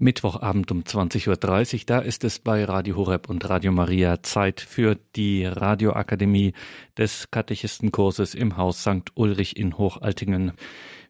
[0.00, 4.96] Mittwochabend um 20.30 Uhr, da ist es bei Radio Horeb und Radio Maria Zeit für
[5.14, 6.54] die Radioakademie
[6.96, 9.12] des Katechistenkurses im Haus St.
[9.14, 10.52] Ulrich in Hochaltingen.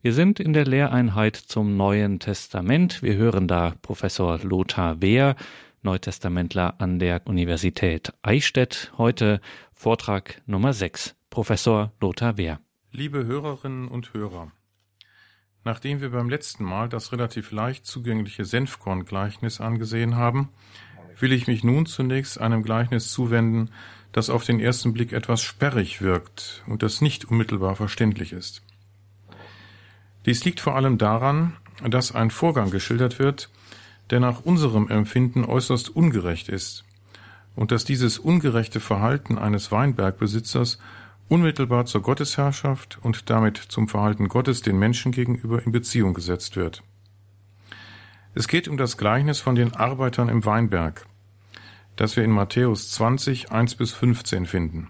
[0.03, 3.01] Wir sind in der Lehreinheit zum Neuen Testament.
[3.01, 5.37] Wir hören da Professor Lothar Wehr,
[5.83, 8.93] Neutestamentler an der Universität Eichstätt.
[8.99, 9.41] Heute
[9.73, 11.15] Vortrag Nummer 6.
[11.31, 12.59] Professor Lothar Wehr.
[12.91, 14.51] Liebe Hörerinnen und Hörer,
[15.65, 20.49] Nachdem wir beim letzten Mal das relativ leicht zugängliche Senfkorn-Gleichnis angesehen haben,
[21.19, 23.71] will ich mich nun zunächst einem Gleichnis zuwenden,
[24.13, 28.63] das auf den ersten Blick etwas sperrig wirkt und das nicht unmittelbar verständlich ist.
[30.27, 33.51] Dies liegt vor allem daran, dass ein Vorgang geschildert wird,
[34.11, 36.85] der nach unserem Empfinden äußerst ungerecht ist
[37.55, 40.79] und dass dieses ungerechte Verhalten eines Weinbergbesitzers
[41.31, 46.83] unmittelbar zur Gottesherrschaft und damit zum Verhalten Gottes den Menschen gegenüber in Beziehung gesetzt wird.
[48.35, 51.07] Es geht um das Gleichnis von den Arbeitern im Weinberg,
[51.95, 54.89] das wir in Matthäus 20, 1 bis 15 finden.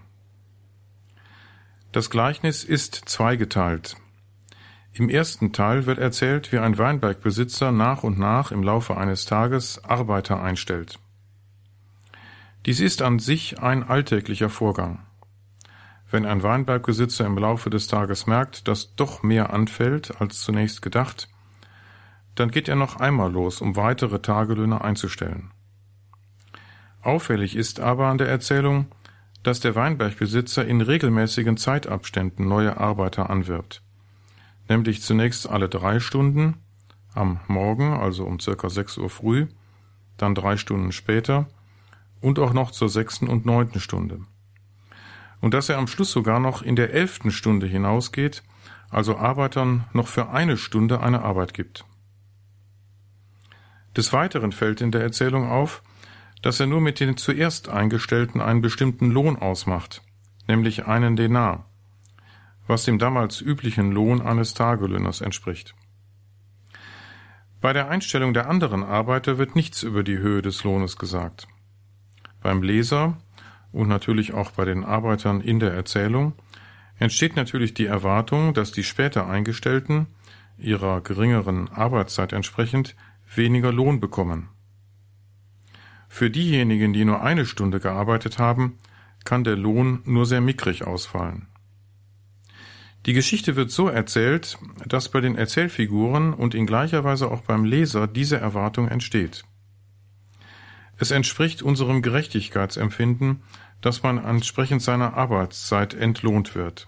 [1.91, 3.95] Das Gleichnis ist zweigeteilt.
[4.93, 9.83] Im ersten Teil wird erzählt, wie ein Weinbergbesitzer nach und nach im Laufe eines Tages
[9.83, 10.99] Arbeiter einstellt.
[12.65, 15.05] Dies ist an sich ein alltäglicher Vorgang.
[16.11, 21.29] Wenn ein Weinbergbesitzer im Laufe des Tages merkt, dass doch mehr anfällt als zunächst gedacht,
[22.35, 25.51] dann geht er noch einmal los, um weitere Tagelöhne einzustellen.
[27.01, 28.87] Auffällig ist aber an der Erzählung,
[29.41, 33.81] dass der Weinbergbesitzer in regelmäßigen Zeitabständen neue Arbeiter anwirbt,
[34.67, 36.57] nämlich zunächst alle drei Stunden,
[37.13, 39.47] am Morgen, also um circa sechs Uhr früh,
[40.17, 41.47] dann drei Stunden später
[42.19, 44.19] und auch noch zur sechsten und neunten Stunde
[45.41, 48.43] und dass er am Schluss sogar noch in der elften Stunde hinausgeht,
[48.89, 51.85] also Arbeitern noch für eine Stunde eine Arbeit gibt.
[53.97, 55.83] Des Weiteren fällt in der Erzählung auf,
[56.41, 60.01] dass er nur mit den zuerst Eingestellten einen bestimmten Lohn ausmacht,
[60.47, 61.65] nämlich einen Denar,
[62.67, 65.75] was dem damals üblichen Lohn eines Tagelöhners entspricht.
[67.59, 71.47] Bei der Einstellung der anderen Arbeiter wird nichts über die Höhe des Lohnes gesagt.
[72.41, 73.17] Beim Leser
[73.71, 76.33] und natürlich auch bei den Arbeitern in der Erzählung
[76.99, 80.07] entsteht natürlich die Erwartung, dass die später Eingestellten
[80.57, 82.95] ihrer geringeren Arbeitszeit entsprechend
[83.35, 84.49] weniger Lohn bekommen.
[86.07, 88.77] Für diejenigen, die nur eine Stunde gearbeitet haben,
[89.23, 91.47] kann der Lohn nur sehr mickrig ausfallen.
[93.05, 97.65] Die Geschichte wird so erzählt, dass bei den Erzählfiguren und in gleicher Weise auch beim
[97.65, 99.43] Leser diese Erwartung entsteht.
[100.97, 103.41] Es entspricht unserem Gerechtigkeitsempfinden,
[103.81, 106.87] dass man entsprechend seiner Arbeitszeit entlohnt wird.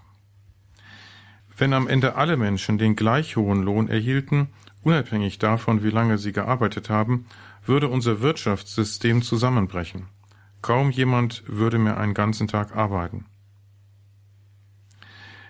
[1.58, 4.50] Wenn am Ende alle Menschen den gleich hohen Lohn erhielten,
[4.82, 7.26] unabhängig davon, wie lange sie gearbeitet haben,
[7.66, 10.08] würde unser Wirtschaftssystem zusammenbrechen.
[10.62, 13.26] Kaum jemand würde mehr einen ganzen Tag arbeiten.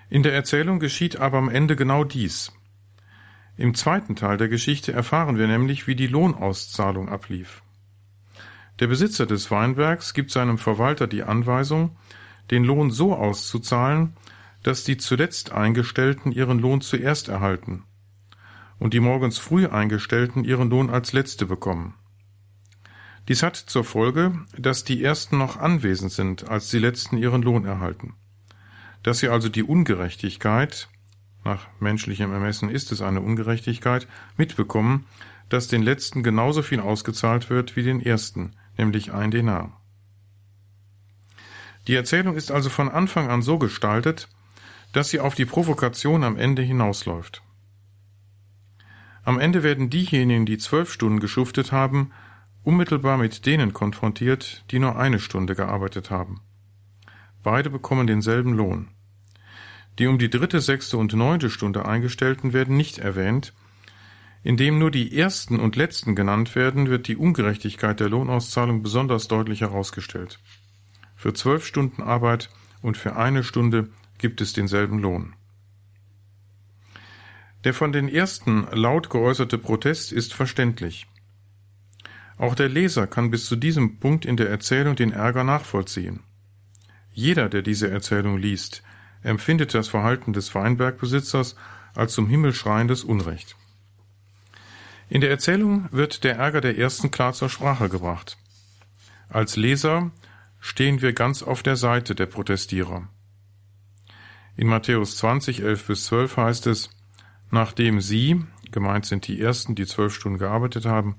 [0.09, 2.51] In der Erzählung geschieht aber am Ende genau dies.
[3.55, 7.62] Im zweiten Teil der Geschichte erfahren wir nämlich, wie die Lohnauszahlung ablief.
[8.79, 11.95] Der Besitzer des Weinbergs gibt seinem Verwalter die Anweisung,
[12.51, 14.13] den Lohn so auszuzahlen,
[14.63, 17.83] dass die zuletzt Eingestellten ihren Lohn zuerst erhalten
[18.79, 21.93] und die morgens früh Eingestellten ihren Lohn als letzte bekommen.
[23.29, 27.65] Dies hat zur Folge, dass die Ersten noch anwesend sind, als die Letzten ihren Lohn
[27.65, 28.15] erhalten.
[29.01, 30.89] Dass sie also die Ungerechtigkeit,
[31.45, 35.05] nach menschlichem Ermessen ist es eine Ungerechtigkeit, mitbekommen,
[35.47, 39.79] dass den Letzten genauso viel ausgezahlt wird wie den Ersten, nämlich ein Denar.
[41.87, 44.29] Die Erzählung ist also von Anfang an so gestaltet,
[44.93, 47.41] dass sie auf die Provokation am Ende hinausläuft.
[49.23, 52.11] Am Ende werden diejenigen, die zwölf Stunden geschuftet haben,
[52.63, 56.41] unmittelbar mit denen konfrontiert, die nur eine Stunde gearbeitet haben.
[57.41, 58.89] Beide bekommen denselben Lohn.
[59.99, 63.53] Die um die dritte, sechste und neunte Stunde Eingestellten werden nicht erwähnt,
[64.43, 69.61] indem nur die ersten und letzten genannt werden, wird die Ungerechtigkeit der Lohnauszahlung besonders deutlich
[69.61, 70.39] herausgestellt.
[71.15, 72.49] Für zwölf Stunden Arbeit
[72.81, 75.35] und für eine Stunde gibt es denselben Lohn.
[77.63, 81.07] Der von den ersten laut geäußerte Protest ist verständlich.
[82.37, 86.21] Auch der Leser kann bis zu diesem Punkt in der Erzählung den Ärger nachvollziehen.
[87.13, 88.83] Jeder, der diese Erzählung liest,
[89.21, 91.55] empfindet das Verhalten des Weinbergbesitzers
[91.95, 93.55] als zum Himmel schreiendes Unrecht.
[95.13, 98.35] In der Erzählung wird der Ärger der Ersten klar zur Sprache gebracht.
[99.29, 100.09] Als Leser
[100.59, 103.07] stehen wir ganz auf der Seite der Protestierer.
[104.57, 106.89] In Matthäus 20, 11 bis 12 heißt es,
[107.51, 111.17] nachdem sie, gemeint sind die Ersten, die zwölf Stunden gearbeitet haben,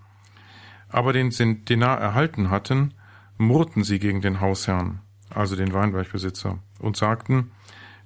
[0.88, 1.30] aber den
[1.64, 2.94] Denar erhalten hatten,
[3.38, 7.52] murrten sie gegen den Hausherrn, also den Weinbergbesitzer, und sagten,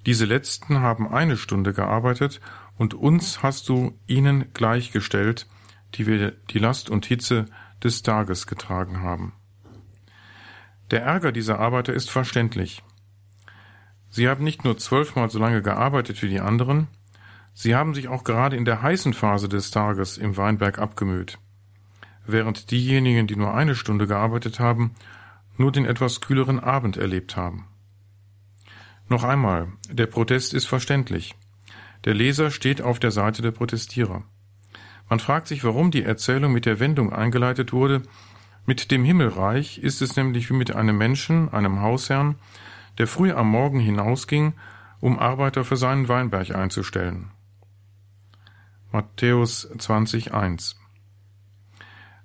[0.05, 2.43] diese letzten haben eine Stunde gearbeitet,
[2.77, 5.47] und uns hast du ihnen gleichgestellt,
[5.95, 7.47] die wir die Last und Hitze
[7.83, 9.33] des Tages getragen haben.
[10.91, 12.83] Der Ärger dieser Arbeiter ist verständlich.
[14.11, 16.89] Sie haben nicht nur zwölfmal so lange gearbeitet wie die anderen,
[17.53, 21.39] sie haben sich auch gerade in der heißen Phase des Tages im Weinberg abgemüht,
[22.27, 24.95] während diejenigen, die nur eine Stunde gearbeitet haben,
[25.59, 27.67] nur den etwas kühleren Abend erlebt haben.
[29.09, 31.35] Noch einmal, der Protest ist verständlich.
[32.05, 34.23] Der Leser steht auf der Seite der Protestierer.
[35.09, 38.03] Man fragt sich, warum die Erzählung mit der Wendung eingeleitet wurde,
[38.67, 42.35] mit dem Himmelreich ist es nämlich wie mit einem Menschen, einem Hausherrn,
[42.99, 44.53] der früh am Morgen hinausging,
[45.01, 47.31] um Arbeiter für seinen Weinberg einzustellen.
[48.93, 50.77] Matthäus 20,1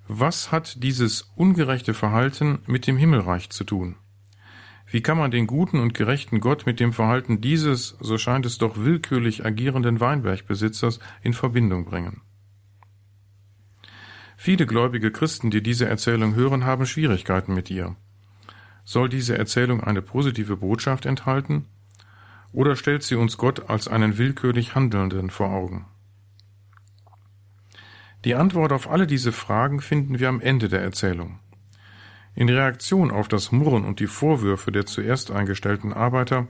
[0.08, 3.96] Was hat dieses ungerechte Verhalten mit dem Himmelreich zu tun?
[4.86, 8.58] Wie kann man den guten und gerechten Gott mit dem Verhalten dieses, so scheint es
[8.58, 12.22] doch willkürlich agierenden Weinbergbesitzers in Verbindung bringen?
[14.46, 17.96] Viele gläubige Christen, die diese Erzählung hören, haben Schwierigkeiten mit ihr.
[18.84, 21.68] Soll diese Erzählung eine positive Botschaft enthalten?
[22.52, 25.86] Oder stellt sie uns Gott als einen willkürlich Handelnden vor Augen?
[28.26, 31.40] Die Antwort auf alle diese Fragen finden wir am Ende der Erzählung.
[32.36, 36.50] In Reaktion auf das Murren und die Vorwürfe der zuerst eingestellten Arbeiter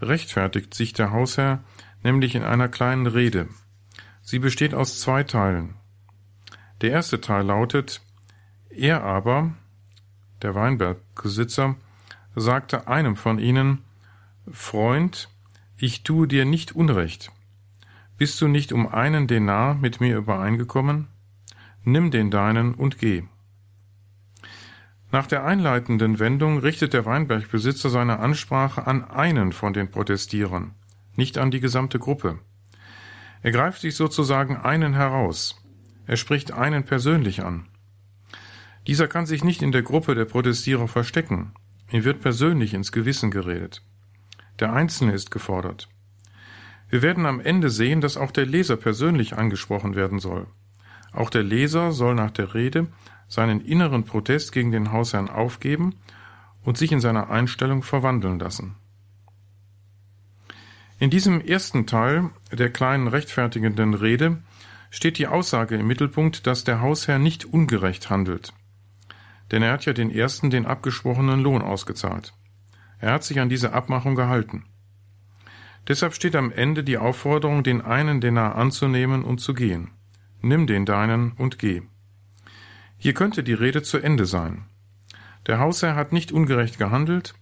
[0.00, 1.64] rechtfertigt sich der Hausherr
[2.04, 3.48] nämlich in einer kleinen Rede.
[4.20, 5.81] Sie besteht aus zwei Teilen.
[6.82, 8.02] Der erste Teil lautet,
[8.68, 9.52] er aber,
[10.42, 11.76] der Weinbergbesitzer,
[12.34, 13.84] sagte einem von ihnen,
[14.50, 15.28] Freund,
[15.76, 17.30] ich tue dir nicht Unrecht.
[18.18, 21.06] Bist du nicht um einen Denar mit mir übereingekommen?
[21.84, 23.22] Nimm den deinen und geh.
[25.12, 30.74] Nach der einleitenden Wendung richtet der Weinbergbesitzer seine Ansprache an einen von den Protestierern,
[31.14, 32.40] nicht an die gesamte Gruppe.
[33.42, 35.61] Er greift sich sozusagen einen heraus.
[36.06, 37.66] Er spricht einen persönlich an.
[38.86, 41.52] Dieser kann sich nicht in der Gruppe der Protestierer verstecken.
[41.90, 43.82] Ihm wird persönlich ins Gewissen geredet.
[44.58, 45.88] Der Einzelne ist gefordert.
[46.88, 50.46] Wir werden am Ende sehen, dass auch der Leser persönlich angesprochen werden soll.
[51.12, 52.88] Auch der Leser soll nach der Rede
[53.28, 55.94] seinen inneren Protest gegen den Hausherrn aufgeben
[56.64, 58.76] und sich in seiner Einstellung verwandeln lassen.
[60.98, 64.42] In diesem ersten Teil der kleinen rechtfertigenden Rede
[64.92, 68.52] steht die Aussage im Mittelpunkt, dass der Hausherr nicht ungerecht handelt.
[69.50, 72.34] Denn er hat ja den ersten den abgesprochenen Lohn ausgezahlt.
[72.98, 74.66] Er hat sich an diese Abmachung gehalten.
[75.88, 79.90] Deshalb steht am Ende die Aufforderung, den einen Denar anzunehmen und zu gehen.
[80.42, 81.82] Nimm den deinen und geh.
[82.98, 84.66] Hier könnte die Rede zu Ende sein.
[85.46, 87.34] Der Hausherr hat nicht ungerecht gehandelt,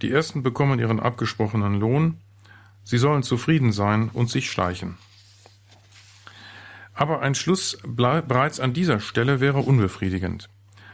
[0.00, 2.18] die Ersten bekommen ihren abgesprochenen Lohn,
[2.82, 4.96] sie sollen zufrieden sein und sich schleichen.
[6.94, 10.48] Aber ein Schluss bereits an dieser Stelle wäre unbefriedigend.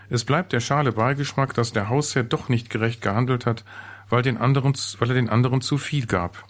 [0.08, 3.64] Es bleibt der schale Beigeschmack, dass der Hausherr doch nicht gerecht gehandelt hat,
[4.08, 6.44] weil, den anderen, weil er den anderen zu viel gab.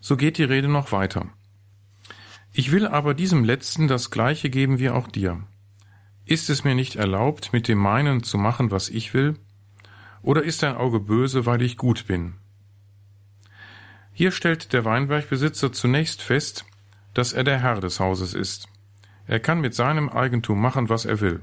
[0.00, 1.26] So geht die Rede noch weiter.
[2.52, 5.42] Ich will aber diesem Letzten das Gleiche geben wie auch dir.
[6.26, 9.34] Ist es mir nicht erlaubt, mit dem meinen zu machen, was ich will?
[10.22, 12.34] Oder ist dein Auge böse, weil ich gut bin?
[14.12, 16.64] Hier stellt der Weinbergbesitzer zunächst fest,
[17.14, 18.68] dass er der Herr des Hauses ist.
[19.26, 21.40] Er kann mit seinem Eigentum machen, was er will.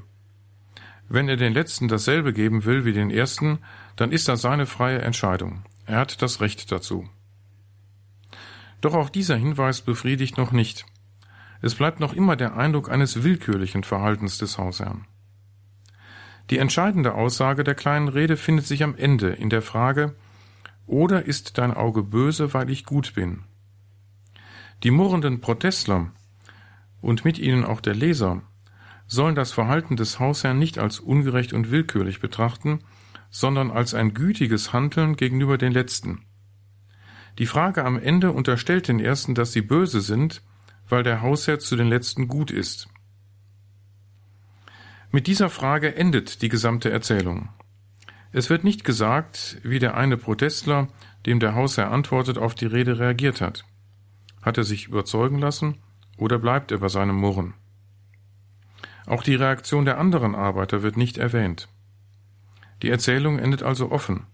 [1.10, 3.60] Wenn er den Letzten dasselbe geben will wie den Ersten,
[3.96, 5.64] dann ist das seine freie Entscheidung.
[5.86, 7.10] Er hat das Recht dazu.
[8.80, 10.86] Doch auch dieser Hinweis befriedigt noch nicht.
[11.62, 15.06] Es bleibt noch immer der Eindruck eines willkürlichen Verhaltens des Hausherrn.
[16.50, 20.16] Die entscheidende Aussage der kleinen Rede findet sich am Ende in der Frage
[20.88, 23.44] Oder ist dein Auge böse, weil ich gut bin?
[24.84, 26.12] Die murrenden Protestler
[27.02, 28.42] und mit ihnen auch der Leser
[29.06, 32.80] sollen das Verhalten des Hausherrn nicht als ungerecht und willkürlich betrachten,
[33.30, 36.26] sondern als ein gütiges Handeln gegenüber den Letzten.
[37.38, 40.42] Die Frage am Ende unterstellt den Ersten, dass sie böse sind,
[40.90, 42.90] weil der Hausherr zu den Letzten gut ist.
[45.12, 47.50] Mit dieser Frage endet die gesamte Erzählung.
[48.32, 50.88] Es wird nicht gesagt, wie der eine Protestler,
[51.26, 53.66] dem der Hausherr antwortet, auf die Rede reagiert hat.
[54.42, 55.78] Hat er sich überzeugen lassen
[56.18, 57.54] oder bleibt er bei seinem Murren?
[59.06, 61.68] Auch die Reaktion der anderen Arbeiter wird nicht erwähnt.
[62.82, 64.26] Die Erzählung endet also offen.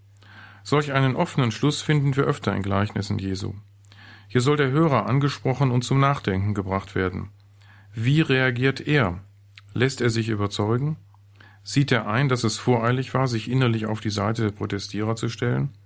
[0.64, 3.54] Solch einen offenen Schluss finden wir öfter in Gleichnissen Jesu.
[4.28, 7.30] Hier soll der Hörer angesprochen und zum Nachdenken gebracht werden.
[7.94, 9.22] Wie reagiert er?
[9.74, 10.98] Lässt er sich überzeugen?
[11.64, 15.30] Sieht er ein, dass es voreilig war, sich innerlich auf die Seite der Protestierer zu
[15.30, 15.78] stellen?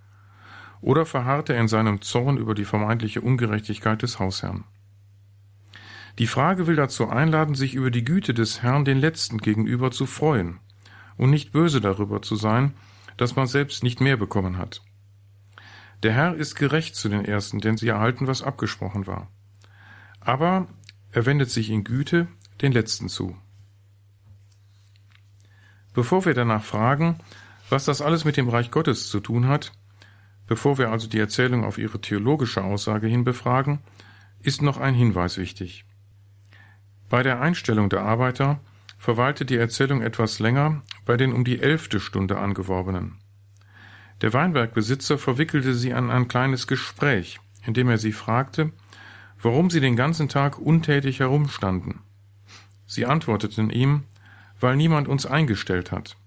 [0.81, 4.63] Oder verharrt er in seinem Zorn über die vermeintliche Ungerechtigkeit des Hausherrn?
[6.19, 10.05] Die Frage will dazu einladen, sich über die Güte des Herrn den Letzten gegenüber zu
[10.05, 10.59] freuen
[11.17, 12.73] und nicht böse darüber zu sein,
[13.17, 14.81] dass man selbst nicht mehr bekommen hat.
[16.03, 19.27] Der Herr ist gerecht zu den Ersten, denn sie erhalten, was abgesprochen war.
[20.19, 20.67] Aber
[21.11, 22.27] er wendet sich in Güte
[22.61, 23.37] den Letzten zu.
[25.93, 27.19] Bevor wir danach fragen,
[27.69, 29.73] was das alles mit dem Reich Gottes zu tun hat,
[30.51, 33.79] bevor wir also die Erzählung auf ihre theologische Aussage hin befragen,
[34.41, 35.85] ist noch ein Hinweis wichtig.
[37.07, 38.59] Bei der Einstellung der Arbeiter
[38.97, 43.15] verweilte die Erzählung etwas länger bei den um die elfte Stunde angeworbenen.
[44.19, 48.73] Der Weinbergbesitzer verwickelte sie an ein kleines Gespräch, in dem er sie fragte,
[49.41, 52.01] warum sie den ganzen Tag untätig herumstanden.
[52.87, 54.03] Sie antworteten ihm,
[54.59, 56.17] weil niemand uns eingestellt hat.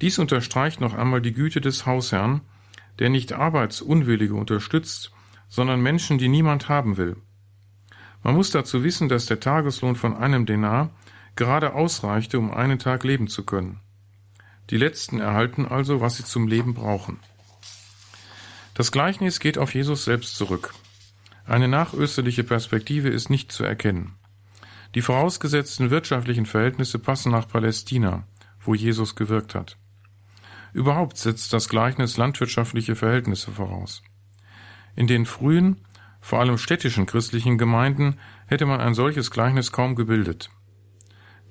[0.00, 2.40] Dies unterstreicht noch einmal die Güte des Hausherrn,
[2.98, 5.12] der nicht Arbeitsunwillige unterstützt,
[5.48, 7.16] sondern Menschen, die niemand haben will.
[8.22, 10.90] Man muss dazu wissen, dass der Tageslohn von einem Denar
[11.36, 13.80] gerade ausreichte, um einen Tag leben zu können.
[14.68, 17.18] Die Letzten erhalten also, was sie zum Leben brauchen.
[18.74, 20.74] Das Gleichnis geht auf Jesus selbst zurück.
[21.44, 24.14] Eine nachösterliche Perspektive ist nicht zu erkennen.
[24.94, 28.24] Die vorausgesetzten wirtschaftlichen Verhältnisse passen nach Palästina,
[28.60, 29.76] wo Jesus gewirkt hat.
[30.72, 34.02] Überhaupt setzt das Gleichnis landwirtschaftliche Verhältnisse voraus.
[34.96, 35.84] In den frühen,
[36.20, 40.50] vor allem städtischen christlichen Gemeinden hätte man ein solches Gleichnis kaum gebildet.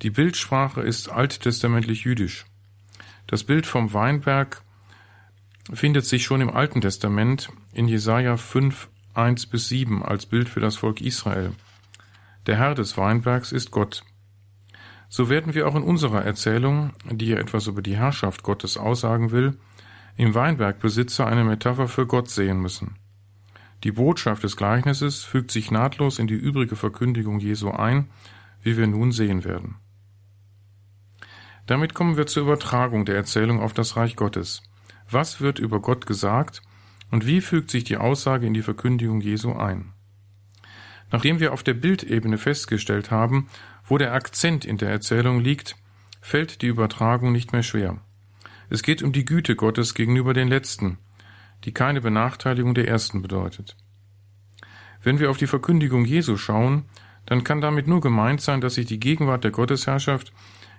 [0.01, 2.45] Die Bildsprache ist alttestamentlich jüdisch.
[3.27, 4.63] Das Bild vom Weinberg
[5.73, 10.61] findet sich schon im Alten Testament in Jesaja 5, 1 bis 7 als Bild für
[10.61, 11.53] das Volk Israel.
[12.45, 14.03] Der Herr des Weinbergs ist Gott.
[15.09, 19.31] So werden wir auch in unserer Erzählung, die ja etwas über die Herrschaft Gottes aussagen
[19.31, 19.57] will,
[20.15, 22.95] im Weinbergbesitzer eine Metapher für Gott sehen müssen.
[23.83, 28.09] Die Botschaft des Gleichnisses fügt sich nahtlos in die übrige Verkündigung Jesu ein,
[28.61, 29.75] wie wir nun sehen werden.
[31.65, 34.63] Damit kommen wir zur Übertragung der Erzählung auf das Reich Gottes.
[35.09, 36.61] Was wird über Gott gesagt
[37.09, 39.93] und wie fügt sich die Aussage in die Verkündigung Jesu ein?
[41.11, 43.47] Nachdem wir auf der Bildebene festgestellt haben,
[43.89, 45.75] wo der Akzent in der Erzählung liegt,
[46.21, 47.99] fällt die Übertragung nicht mehr schwer.
[48.69, 50.99] Es geht um die Güte Gottes gegenüber den Letzten,
[51.63, 53.75] die keine Benachteiligung der Ersten bedeutet.
[55.01, 56.85] Wenn wir auf die Verkündigung Jesu schauen,
[57.25, 60.33] dann kann damit nur gemeint sein, dass sich die Gegenwart der Gottesherrschaft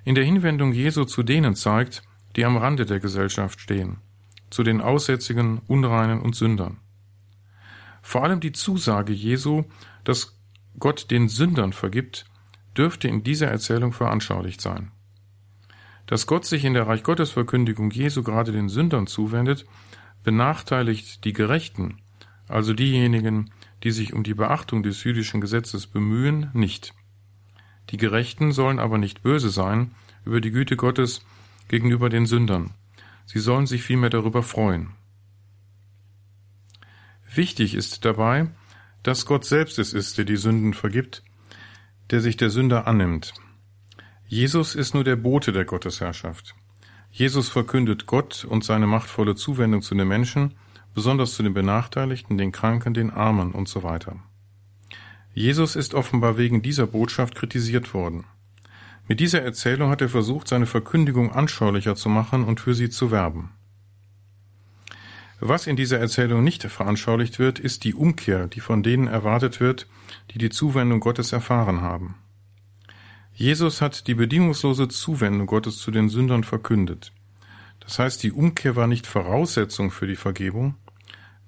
[0.05, 2.03] in der Hinwendung Jesu zu denen zeigt,
[2.37, 3.99] die am Rande der Gesellschaft stehen,
[4.51, 6.79] zu den Aussätzigen, Unreinen und Sündern.
[8.03, 9.65] Vor allem die Zusage Jesu,
[10.05, 10.39] dass
[10.79, 12.30] Gott den Sündern vergibt,
[12.77, 14.91] dürfte in dieser Erzählung veranschaulicht sein.
[16.07, 19.67] Dass Gott sich in der Reich Gottes Verkündigung Jesu gerade den Sündern zuwendet,
[20.25, 22.01] benachteiligt die Gerechten,
[22.49, 23.51] also diejenigen,
[23.83, 26.95] die sich um die Beachtung des jüdischen Gesetzes bemühen, nicht.
[27.91, 31.25] Die Gerechten sollen aber nicht böse sein über die Güte Gottes
[31.69, 32.75] gegenüber den Sündern.
[33.25, 34.91] Sie sollen sich vielmehr darüber freuen.
[37.33, 38.49] Wichtig ist dabei,
[39.03, 41.23] dass Gott selbst es ist, der die Sünden vergibt,
[42.11, 43.35] der sich der Sünder annimmt.
[44.27, 46.55] Jesus ist nur der Bote der Gottesherrschaft.
[47.11, 50.55] Jesus verkündet Gott und seine machtvolle Zuwendung zu den Menschen,
[50.95, 54.17] besonders zu den Benachteiligten, den Kranken, den Armen und so weiter.
[55.35, 58.25] Jesus ist offenbar wegen dieser Botschaft kritisiert worden.
[59.07, 63.11] Mit dieser Erzählung hat er versucht, seine Verkündigung anschaulicher zu machen und für sie zu
[63.11, 63.51] werben.
[65.43, 69.87] Was in dieser Erzählung nicht veranschaulicht wird, ist die Umkehr, die von denen erwartet wird,
[70.33, 72.17] die die Zuwendung Gottes erfahren haben.
[73.33, 77.13] Jesus hat die bedingungslose Zuwendung Gottes zu den Sündern verkündet.
[77.81, 80.75] Das heißt, die Umkehr war nicht Voraussetzung für die Vergebung.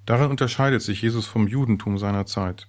[0.06, 2.68] Darin unterscheidet sich Jesus vom Judentum seiner Zeit.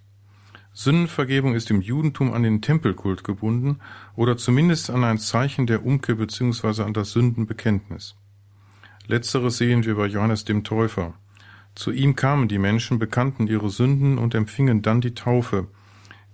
[0.73, 3.79] Sündenvergebung ist im Judentum an den Tempelkult gebunden
[4.17, 6.83] oder zumindest an ein Zeichen der Umkehr bzw.
[6.83, 8.15] an das Sündenbekenntnis.
[9.07, 11.13] Letzteres sehen wir bei Johannes dem Täufer.
[11.75, 15.67] Zu ihm kamen die Menschen, bekannten ihre Sünden und empfingen dann die Taufe,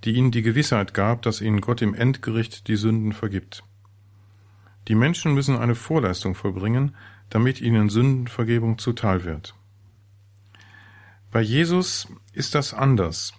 [0.03, 3.63] die ihnen die Gewissheit gab, dass ihnen Gott im Endgericht die Sünden vergibt.
[4.88, 6.95] Die Menschen müssen eine Vorleistung vollbringen,
[7.29, 9.55] damit ihnen Sündenvergebung zuteil wird.
[11.31, 13.33] Bei Jesus ist das anders.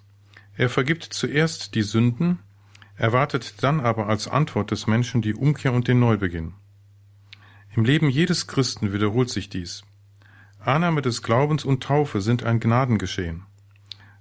[0.56, 2.38] Er vergibt zuerst die Sünden,
[2.96, 6.54] erwartet dann aber als Antwort des Menschen die Umkehr und den Neubeginn.
[7.77, 9.85] Im Leben jedes Christen wiederholt sich dies.
[10.59, 13.45] Annahme des Glaubens und Taufe sind ein Gnadengeschehen,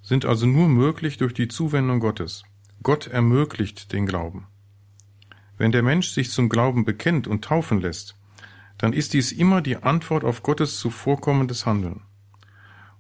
[0.04, 2.44] sind also nur möglich durch die Zuwendung Gottes.
[2.84, 4.46] Gott ermöglicht den Glauben.
[5.58, 8.16] Wenn der Mensch sich zum Glauben bekennt und taufen lässt,
[8.78, 12.02] dann ist dies immer die Antwort auf Gottes zuvorkommendes Handeln.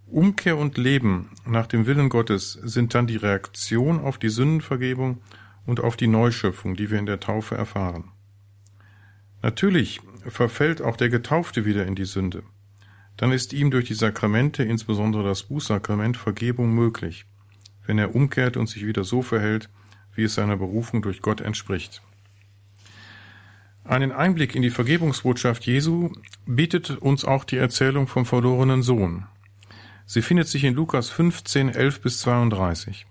[0.08, 5.22] Umkehr und Leben nach dem Willen Gottes sind dann die Reaktion auf die Sündenvergebung
[5.68, 8.12] und auf die Neuschöpfung, die wir in der Taufe erfahren.
[9.41, 12.43] Natürlich verfällt auch der Getaufte wieder in die Sünde.
[13.17, 17.25] Dann ist ihm durch die Sakramente, insbesondere das Bußsakrament, Vergebung möglich,
[17.85, 19.69] wenn er umkehrt und sich wieder so verhält,
[20.13, 22.01] wie es seiner Berufung durch Gott entspricht.
[23.83, 26.11] Einen Einblick in die Vergebungsbotschaft Jesu
[26.45, 29.25] bietet uns auch die Erzählung vom verlorenen Sohn.
[30.05, 33.05] Sie findet sich in Lukas 15, 11 bis 32.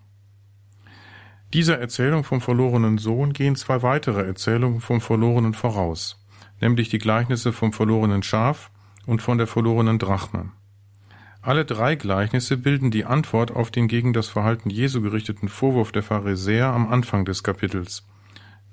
[1.54, 6.17] Dieser Erzählung vom verlorenen Sohn gehen zwei weitere Erzählungen vom Verlorenen voraus,
[6.60, 8.70] nämlich die Gleichnisse vom verlorenen Schaf
[9.06, 10.52] und von der verlorenen Drachme.
[11.40, 16.02] Alle drei Gleichnisse bilden die Antwort auf den gegen das Verhalten Jesu gerichteten Vorwurf der
[16.02, 18.06] Pharisäer am Anfang des Kapitels.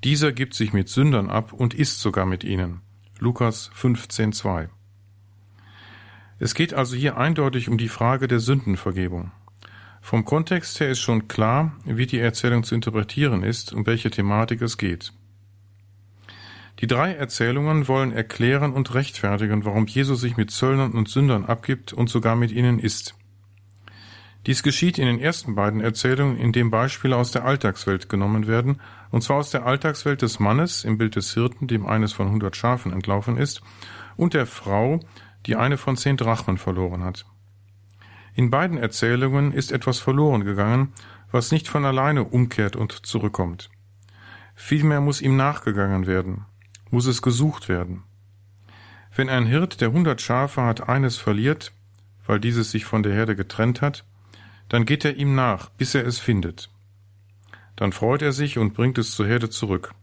[0.04, 2.82] Dieser gibt sich mit Sündern ab und isst sogar mit ihnen.
[3.20, 4.70] Lukas 15,2.
[6.38, 9.32] Es geht also hier eindeutig um die Frage der Sündenvergebung.
[10.02, 14.62] Vom Kontext her ist schon klar, wie die Erzählung zu interpretieren ist, um welche Thematik
[14.62, 15.14] es geht.
[16.82, 21.94] Die drei Erzählungen wollen erklären und rechtfertigen, warum Jesus sich mit Zöllnern und Sündern abgibt
[21.94, 23.16] und sogar mit ihnen isst.
[24.46, 28.80] Dies geschieht in den ersten beiden Erzählungen, indem Beispiele aus der Alltagswelt genommen werden,
[29.10, 32.56] und zwar aus der Alltagswelt des Mannes im Bild des Hirten, dem eines von hundert
[32.56, 33.62] Schafen entlaufen ist,
[34.18, 35.00] und der Frau,
[35.48, 37.26] die eine von zehn Drachmen verloren hat.
[38.36, 40.94] In beiden Erzählungen ist etwas verloren gegangen,
[41.32, 43.70] was nicht von alleine umkehrt und zurückkommt.
[44.54, 46.46] Vielmehr muss ihm nachgegangen werden,
[46.92, 48.04] muss es gesucht werden.
[49.16, 51.72] Wenn ein Hirt, der hundert Schafe hat, eines verliert,
[52.26, 54.04] weil dieses sich von der Herde getrennt hat,
[54.70, 56.70] dann geht er ihm nach, bis er es findet.
[57.76, 59.94] Dann freut er sich und bringt es zur Herde zurück.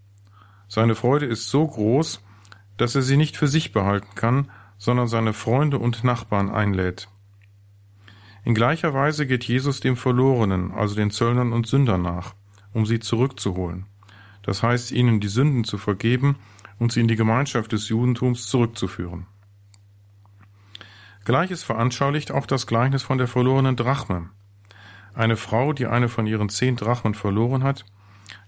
[0.69, 2.23] Seine Freude ist so groß,
[2.77, 7.09] dass er sie nicht für sich behalten kann, sondern seine Freunde und Nachbarn einlädt.
[8.45, 12.35] In gleicher Weise geht Jesus dem Verlorenen, also den Zöllnern und Sündern nach,
[12.73, 13.87] um sie zurückzuholen.
[14.43, 16.37] Das heißt, ihnen die Sünden zu vergeben
[16.83, 19.29] und sie in die Gemeinschaft des Judentums zurückzuführen.
[21.25, 24.31] Gleiches veranschaulicht auch das Gleichnis von der verlorenen Drachme.
[25.15, 27.85] Eine Frau, die eine von ihren zehn Drachmen verloren hat,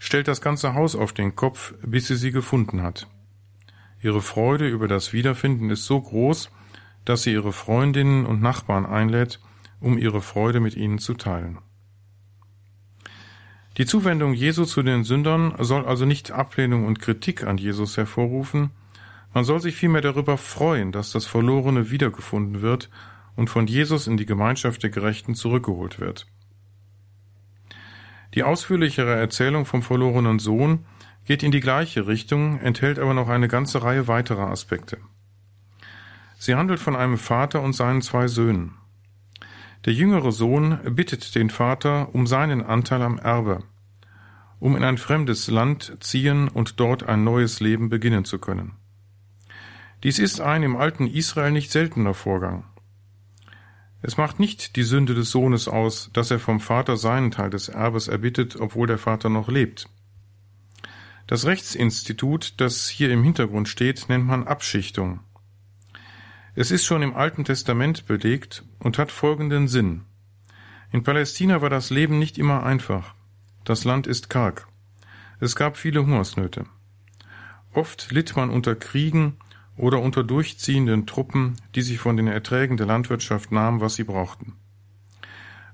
[0.00, 3.06] stellt das ganze Haus auf den Kopf, bis sie sie gefunden hat.
[4.02, 6.50] Ihre Freude über das Wiederfinden ist so groß,
[7.04, 9.38] dass sie ihre Freundinnen und Nachbarn einlädt,
[9.78, 11.58] um ihre Freude mit ihnen zu teilen.
[13.76, 18.70] Die Zuwendung Jesu zu den Sündern soll also nicht Ablehnung und Kritik an Jesus hervorrufen,
[19.34, 22.88] man soll sich vielmehr darüber freuen, dass das Verlorene wiedergefunden wird
[23.34, 26.28] und von Jesus in die Gemeinschaft der Gerechten zurückgeholt wird.
[28.34, 30.86] Die ausführlichere Erzählung vom verlorenen Sohn
[31.24, 34.98] geht in die gleiche Richtung, enthält aber noch eine ganze Reihe weiterer Aspekte.
[36.38, 38.74] Sie handelt von einem Vater und seinen zwei Söhnen.
[39.84, 43.62] Der jüngere Sohn bittet den Vater um seinen Anteil am Erbe,
[44.58, 48.72] um in ein fremdes Land ziehen und dort ein neues Leben beginnen zu können.
[50.02, 52.64] Dies ist ein im alten Israel nicht seltener Vorgang.
[54.00, 57.68] Es macht nicht die Sünde des Sohnes aus, dass er vom Vater seinen Teil des
[57.68, 59.88] Erbes erbittet, obwohl der Vater noch lebt.
[61.26, 65.20] Das Rechtsinstitut, das hier im Hintergrund steht, nennt man Abschichtung.
[66.56, 70.02] Es ist schon im Alten Testament belegt und hat folgenden Sinn.
[70.92, 73.14] In Palästina war das Leben nicht immer einfach.
[73.64, 74.68] Das Land ist karg.
[75.40, 76.66] Es gab viele Hungersnöte.
[77.72, 79.36] Oft litt man unter Kriegen
[79.76, 84.52] oder unter durchziehenden Truppen, die sich von den Erträgen der Landwirtschaft nahmen, was sie brauchten.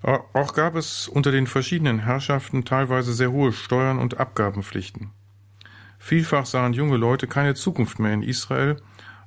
[0.00, 5.10] Auch gab es unter den verschiedenen Herrschaften teilweise sehr hohe Steuern und Abgabenpflichten.
[5.98, 8.80] Vielfach sahen junge Leute keine Zukunft mehr in Israel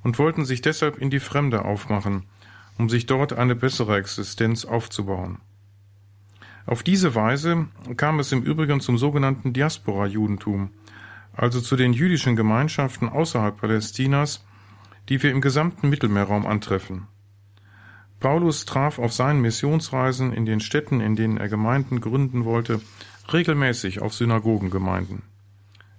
[0.03, 2.23] und wollten sich deshalb in die Fremde aufmachen,
[2.77, 5.39] um sich dort eine bessere Existenz aufzubauen.
[6.65, 10.71] Auf diese Weise kam es im Übrigen zum sogenannten Diaspora-Judentum,
[11.33, 14.45] also zu den jüdischen Gemeinschaften außerhalb Palästinas,
[15.09, 17.07] die wir im gesamten Mittelmeerraum antreffen.
[18.19, 22.79] Paulus traf auf seinen Missionsreisen in den Städten, in denen er Gemeinden gründen wollte,
[23.33, 25.23] regelmäßig auf Synagogengemeinden.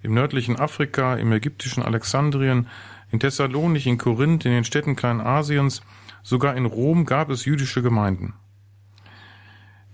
[0.03, 2.69] Im nördlichen Afrika, im ägyptischen Alexandrien,
[3.15, 5.83] in Thessalonich, in Korinth, in den Städten Kleinasiens,
[6.25, 8.35] sogar in Rom gab es jüdische Gemeinden.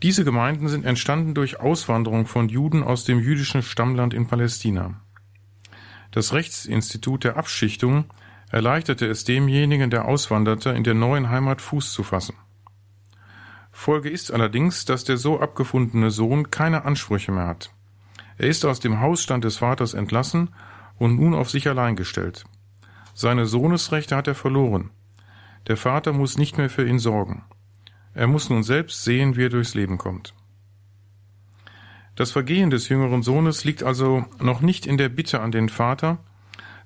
[0.03, 5.03] Diese Gemeinden sind entstanden durch Auswanderung von Juden aus dem jüdischen Stammland in Palästina.
[6.13, 8.07] Das Rechtsinstitut der Abschichtung
[8.51, 12.37] erleichterte es demjenigen, der auswanderte, in der neuen Heimat Fuß zu fassen.
[13.71, 17.71] Folge ist allerdings, dass der so abgefundene Sohn keine Ansprüche mehr hat.
[18.39, 20.55] Er ist aus dem Hausstand des Vaters entlassen
[20.97, 22.47] und nun auf sich allein gestellt.
[23.21, 24.89] Seine Sohnesrechte hat er verloren.
[25.69, 27.45] Der Vater muss nicht mehr für ihn sorgen.
[28.15, 30.33] Er muss nun selbst sehen, wie er durchs Leben kommt.
[32.17, 36.25] Das Vergehen des jüngeren Sohnes liegt also noch nicht in der Bitte an den Vater,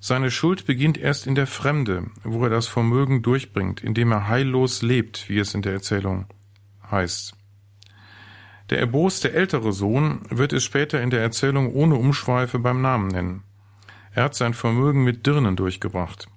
[0.01, 4.81] seine Schuld beginnt erst in der Fremde, wo er das Vermögen durchbringt, indem er heillos
[4.81, 6.25] lebt, wie es in der Erzählung
[6.91, 7.33] heißt.
[8.71, 13.43] Der erboste ältere Sohn wird es später in der Erzählung ohne Umschweife beim Namen nennen.
[14.15, 16.29] Er hat sein Vermögen mit Dirnen durchgebracht.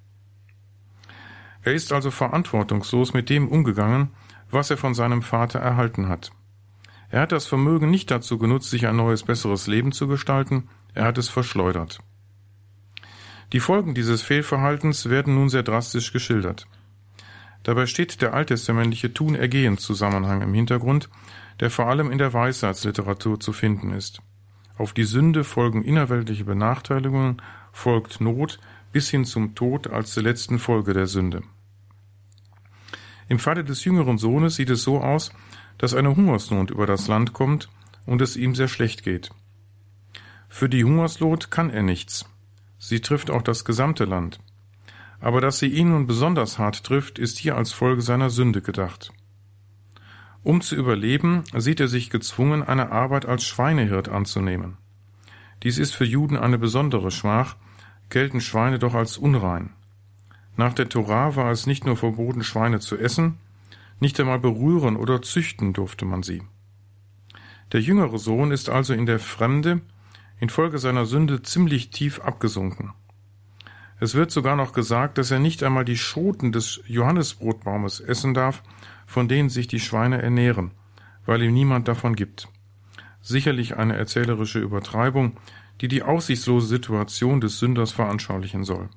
[1.63, 4.11] Er ist also verantwortungslos mit dem umgegangen,
[4.51, 6.33] was er von seinem Vater erhalten hat.
[7.09, 11.05] Er hat das Vermögen nicht dazu genutzt, sich ein neues, besseres Leben zu gestalten, er
[11.05, 12.01] hat es verschleudert.
[13.53, 16.67] Die Folgen dieses Fehlverhaltens werden nun sehr drastisch geschildert.
[17.63, 21.11] Dabei steht der alttestamentliche Tun-Ergehen-Zusammenhang im Hintergrund,
[21.61, 24.21] der vor allem in der Weisheitsliteratur zu finden ist.
[24.77, 27.41] Auf die Sünde folgen innerweltliche Benachteiligungen,
[27.79, 28.59] folgt Not
[28.93, 31.43] bis hin zum Tod als der letzten Folge der Sünde.
[33.29, 35.33] Im Falle des jüngeren Sohnes sieht es so aus,
[35.79, 37.69] dass eine Hungersnot über das Land kommt
[38.05, 39.31] und es ihm sehr schlecht geht.
[40.49, 42.29] Für die Hungersnot kann er nichts.
[42.79, 44.41] Sie trifft auch das gesamte Land.
[45.21, 49.13] Aber dass sie ihn nun besonders hart trifft, ist hier als Folge seiner Sünde gedacht.
[50.43, 54.79] Um zu überleben, sieht er sich gezwungen, eine Arbeit als Schweinehirt anzunehmen.
[55.63, 57.57] Dies ist für Juden eine besondere Schmach,
[58.11, 59.71] gelten Schweine doch als unrein.
[60.57, 63.39] Nach der Torah war es nicht nur verboten, Schweine zu essen,
[64.01, 66.43] nicht einmal berühren oder züchten durfte man sie.
[67.73, 69.83] Der jüngere Sohn ist also in der Fremde
[70.41, 72.93] infolge seiner Sünde ziemlich tief abgesunken.
[74.01, 78.63] Es wird sogar noch gesagt, dass er nicht einmal die Schoten des Johannesbrotbaumes essen darf,
[79.07, 80.71] von denen sich die Schweine ernähren,
[81.27, 82.49] weil ihm niemand davon gibt.
[83.21, 85.37] Sicherlich eine erzählerische Übertreibung,
[85.81, 88.89] die die aussichtslose Situation des Sünders veranschaulichen soll.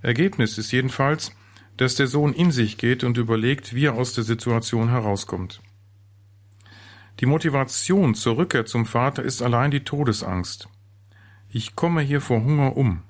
[0.00, 1.32] Ergebnis ist jedenfalls,
[1.76, 5.62] dass der Sohn in sich geht und überlegt, wie er aus der Situation herauskommt.
[7.20, 10.68] Die Motivation zur Rückkehr zum Vater ist allein die Todesangst.
[11.48, 13.02] Ich komme hier vor Hunger um.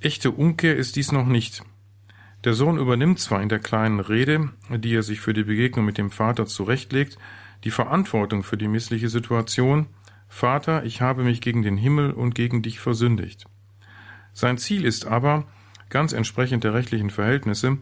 [0.00, 1.62] Echte Umkehr ist dies noch nicht.
[2.44, 5.96] Der Sohn übernimmt zwar in der kleinen Rede, die er sich für die Begegnung mit
[5.96, 7.16] dem Vater zurechtlegt,
[7.62, 9.86] die Verantwortung für die missliche Situation,
[10.34, 13.44] Vater, ich habe mich gegen den Himmel und gegen dich versündigt.
[14.32, 15.44] Sein Ziel ist aber,
[15.90, 17.76] ganz entsprechend der rechtlichen Verhältnisse,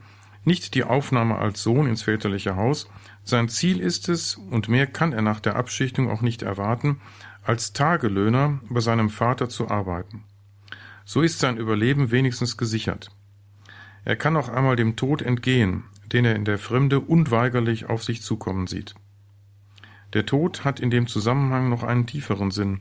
[0.45, 2.91] nicht die Aufnahme als Sohn ins väterliche Haus,
[3.23, 7.01] sein Ziel ist es, und mehr kann er nach der Abschichtung auch nicht erwarten,
[7.45, 10.25] als Tagelöhner bei seinem Vater zu arbeiten.
[11.05, 13.11] So ist sein Überleben wenigstens gesichert.
[14.05, 18.23] Er kann auch einmal dem Tod entgehen, den er in der Fremde unweigerlich auf sich
[18.23, 18.97] zukommen sieht.
[20.13, 22.81] Der Tod hat in dem Zusammenhang noch einen tieferen Sinn.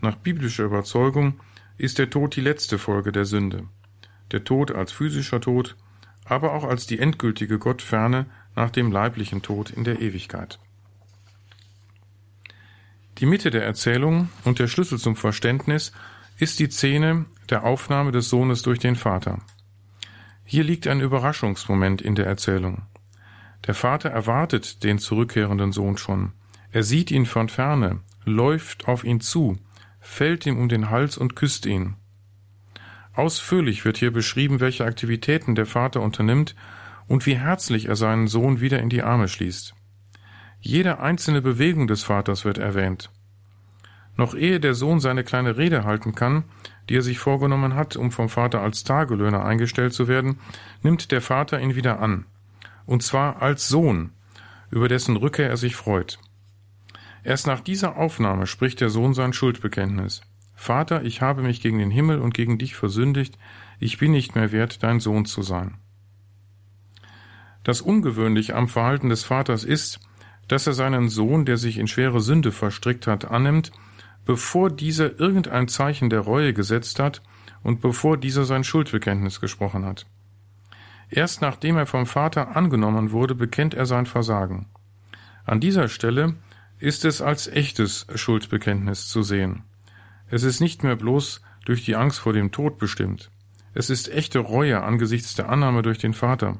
[0.00, 1.40] Nach biblischer Überzeugung
[1.76, 3.64] ist der Tod die letzte Folge der Sünde.
[4.30, 5.76] Der Tod als physischer Tod,
[6.24, 10.58] aber auch als die endgültige Gottferne nach dem leiblichen Tod in der Ewigkeit.
[13.18, 15.92] Die Mitte der Erzählung und der Schlüssel zum Verständnis
[16.38, 19.38] ist die Szene der Aufnahme des Sohnes durch den Vater.
[20.44, 22.82] Hier liegt ein Überraschungsmoment in der Erzählung.
[23.66, 26.32] Der Vater erwartet den zurückkehrenden Sohn schon.
[26.72, 29.58] Er sieht ihn von ferne, läuft auf ihn zu,
[30.00, 31.96] fällt ihm um den Hals und küsst ihn.
[33.14, 36.54] Ausführlich wird hier beschrieben, welche Aktivitäten der Vater unternimmt
[37.08, 39.74] und wie herzlich er seinen Sohn wieder in die Arme schließt.
[40.60, 43.10] Jede einzelne Bewegung des Vaters wird erwähnt.
[44.16, 46.44] Noch ehe der Sohn seine kleine Rede halten kann,
[46.88, 50.38] die er sich vorgenommen hat, um vom Vater als Tagelöhner eingestellt zu werden,
[50.82, 52.26] nimmt der Vater ihn wieder an.
[52.86, 54.12] Und zwar als Sohn,
[54.70, 56.18] über dessen Rückkehr er sich freut.
[57.24, 60.22] Erst nach dieser Aufnahme spricht der Sohn sein Schuldbekenntnis.
[60.54, 63.38] Vater, ich habe mich gegen den Himmel und gegen dich versündigt,
[63.78, 65.74] ich bin nicht mehr wert, dein Sohn zu sein.
[67.64, 70.00] Das Ungewöhnliche am Verhalten des Vaters ist,
[70.48, 73.72] dass er seinen Sohn, der sich in schwere Sünde verstrickt hat, annimmt,
[74.24, 77.22] bevor dieser irgendein Zeichen der Reue gesetzt hat
[77.62, 80.06] und bevor dieser sein Schuldbekenntnis gesprochen hat.
[81.08, 84.66] Erst nachdem er vom Vater angenommen wurde, bekennt er sein Versagen.
[85.44, 86.36] An dieser Stelle
[86.82, 89.62] ist es als echtes Schuldbekenntnis zu sehen.
[90.26, 93.30] Es ist nicht mehr bloß durch die Angst vor dem Tod bestimmt.
[93.72, 96.58] Es ist echte Reue angesichts der Annahme durch den Vater.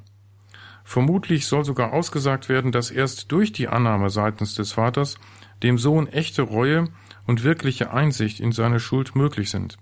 [0.85, 5.19] Vermutlich soll sogar ausgesagt werden, dass erst durch die Annahme seitens des Vaters
[5.65, 6.89] dem Sohn echte Reue
[7.27, 9.77] und wirkliche Einsicht in seine Schuld möglich sind.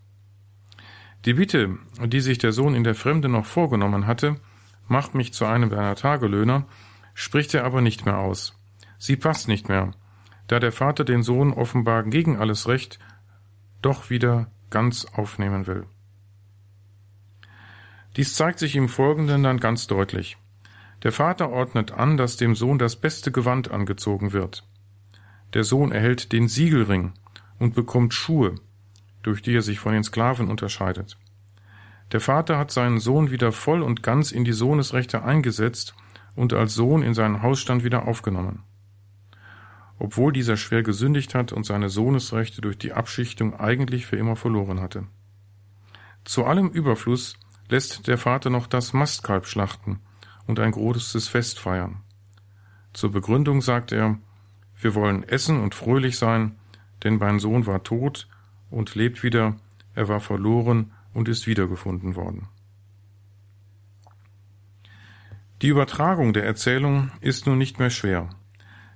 [1.27, 4.41] Die Bitte, die sich der Sohn in der Fremde noch vorgenommen hatte,
[4.89, 6.67] macht mich zu einem deiner Tagelöhner,
[7.13, 8.59] spricht er aber nicht mehr aus.
[8.97, 9.93] Sie passt nicht mehr,
[10.51, 12.99] da der Vater den Sohn offenbar gegen alles Recht
[13.83, 15.87] doch wieder ganz aufnehmen will.
[18.17, 20.39] Dies zeigt sich im Folgenden dann ganz deutlich.
[21.05, 24.67] Der Vater ordnet an, dass dem Sohn das beste Gewand angezogen wird.
[25.55, 27.13] Der Sohn erhält den Siegelring
[27.61, 28.57] und bekommt Schuhe,
[29.23, 31.17] durch die er sich von den Sklaven unterscheidet.
[32.11, 35.95] Der Vater hat seinen Sohn wieder voll und ganz in die Sohnesrechte eingesetzt
[36.35, 38.65] und als Sohn in seinen Hausstand wieder aufgenommen.
[40.01, 44.81] Obwohl dieser schwer gesündigt hat und seine Sohnesrechte durch die Abschichtung eigentlich für immer verloren
[44.81, 45.07] hatte.
[46.25, 50.01] Zu allem Überfluss lässt der Vater noch das Mastkalb schlachten
[50.47, 52.01] und ein großes Fest feiern.
[52.95, 54.19] Zur Begründung sagt er,
[54.81, 56.57] wir wollen essen und fröhlich sein,
[57.05, 58.27] denn mein Sohn war tot
[58.71, 59.57] und lebt wieder,
[59.95, 62.49] er war verloren und ist wiedergefunden worden.
[65.61, 68.31] Die Übertragung der Erzählung ist nun nicht mehr schwer.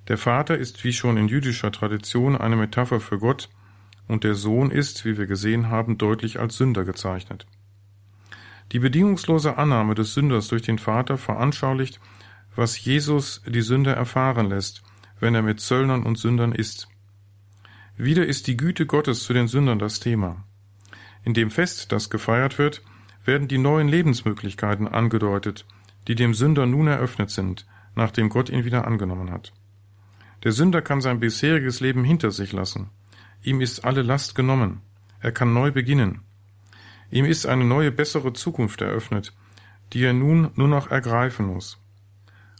[0.09, 3.49] Der Vater ist wie schon in jüdischer Tradition eine Metapher für Gott
[4.07, 7.47] und der Sohn ist, wie wir gesehen haben, deutlich als Sünder gezeichnet.
[8.73, 12.01] Die bedingungslose Annahme des Sünders durch den Vater veranschaulicht,
[12.55, 14.83] was Jesus die Sünder erfahren lässt,
[15.21, 16.89] wenn er mit Zöllnern und Sündern ist.
[17.97, 20.45] Wieder ist die Güte Gottes zu den Sündern das Thema.
[21.25, 22.83] In dem Fest, das gefeiert wird,
[23.25, 25.65] werden die neuen Lebensmöglichkeiten angedeutet,
[26.09, 29.53] die dem Sünder nun eröffnet sind, nachdem Gott ihn wieder angenommen hat.
[30.45, 32.91] Der Sünder kann sein bisheriges Leben hinter sich lassen.
[33.43, 34.83] Ihm ist alle Last genommen.
[35.21, 36.21] Er kann neu beginnen.
[37.11, 39.33] Ihm ist eine neue, bessere Zukunft eröffnet,
[39.93, 41.79] die er nun nur noch ergreifen muss.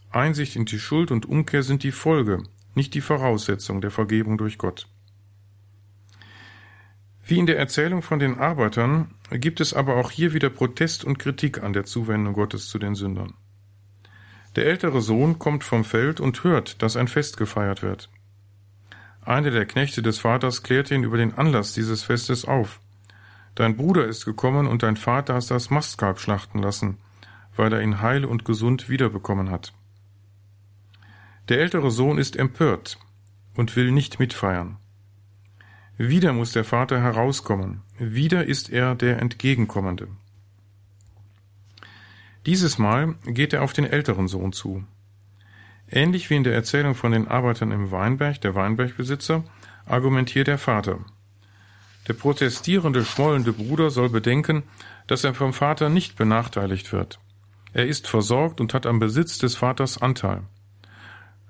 [0.09, 2.43] Einsicht in die Schuld und Umkehr sind die Folge,
[2.73, 4.87] nicht die Voraussetzung der Vergebung durch Gott.
[7.23, 11.19] Wie in der Erzählung von den Arbeitern gibt es aber auch hier wieder Protest und
[11.19, 13.33] Kritik an der Zuwendung Gottes zu den Sündern.
[14.55, 18.09] Der ältere Sohn kommt vom Feld und hört, dass ein Fest gefeiert wird.
[19.21, 22.79] Einer der Knechte des Vaters klärt ihn über den Anlass dieses Festes auf.
[23.55, 26.97] Dein Bruder ist gekommen und dein Vater hast das Mastkalb schlachten lassen,
[27.55, 29.73] weil er ihn heil und gesund wiederbekommen hat.
[31.49, 32.97] Der ältere Sohn ist empört
[33.55, 34.77] und will nicht mitfeiern.
[35.97, 40.07] Wieder muss der Vater herauskommen, wieder ist er der Entgegenkommende.
[42.45, 44.83] Dieses Mal geht er auf den älteren Sohn zu.
[45.89, 49.43] Ähnlich wie in der Erzählung von den Arbeitern im Weinberg, der Weinbergbesitzer,
[49.87, 50.99] argumentiert der Vater.
[52.07, 54.61] Der protestierende, schmollende Bruder soll bedenken,
[55.07, 57.19] dass er vom Vater nicht benachteiligt wird.
[57.73, 60.43] Er ist versorgt und hat am Besitz des Vaters Anteil.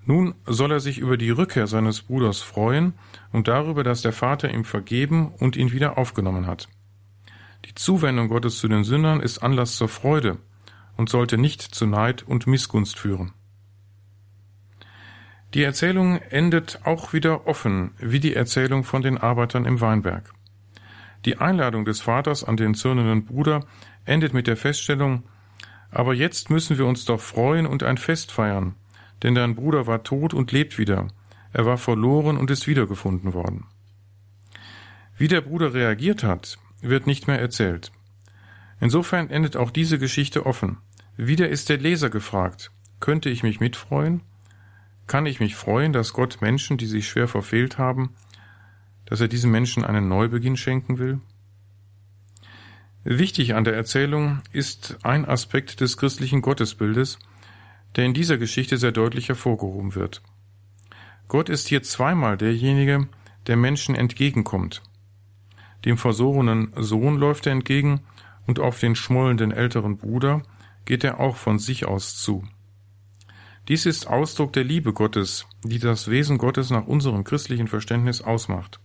[0.05, 2.93] Nun soll er sich über die Rückkehr seines Bruders freuen
[3.33, 6.69] und darüber, dass der Vater ihm vergeben und ihn wieder aufgenommen hat.
[7.65, 10.37] Die Zuwendung Gottes zu den Sündern ist Anlass zur Freude
[10.97, 13.33] und sollte nicht zu Neid und Missgunst führen.
[15.53, 20.33] Die Erzählung endet auch wieder offen, wie die Erzählung von den Arbeitern im Weinberg.
[21.23, 23.65] Die Einladung des Vaters an den zürnenden Bruder
[24.03, 25.23] endet mit der Feststellung,
[25.91, 28.75] aber jetzt müssen wir uns doch freuen und ein Fest feiern,
[29.23, 31.07] denn dein Bruder war tot und lebt wieder,
[31.53, 33.65] er war verloren und ist wiedergefunden worden.
[35.17, 37.93] Wie der Bruder reagiert hat, wird nicht mehr erzählt.
[38.81, 40.79] Insofern endet auch diese Geschichte offen.
[41.17, 44.21] Wieder ist der Leser gefragt, könnte ich mich mitfreuen?
[45.07, 48.15] Kann ich mich freuen, dass Gott Menschen, die sich schwer verfehlt haben,
[49.05, 51.21] dass er diesen Menschen einen Neubeginn schenken will?
[53.03, 57.19] Wichtig an der Erzählung ist ein Aspekt des christlichen Gottesbildes,
[57.95, 60.21] der in dieser Geschichte sehr deutlich hervorgehoben wird.
[61.27, 63.07] Gott ist hier zweimal derjenige,
[63.47, 64.81] der Menschen entgegenkommt.
[65.85, 68.01] Dem versorenen Sohn läuft er entgegen
[68.47, 70.41] und auf den schmollenden älteren Bruder
[70.85, 72.43] geht er auch von sich aus zu.
[73.67, 78.79] Dies ist Ausdruck der Liebe Gottes, die das Wesen Gottes nach unserem christlichen Verständnis ausmacht.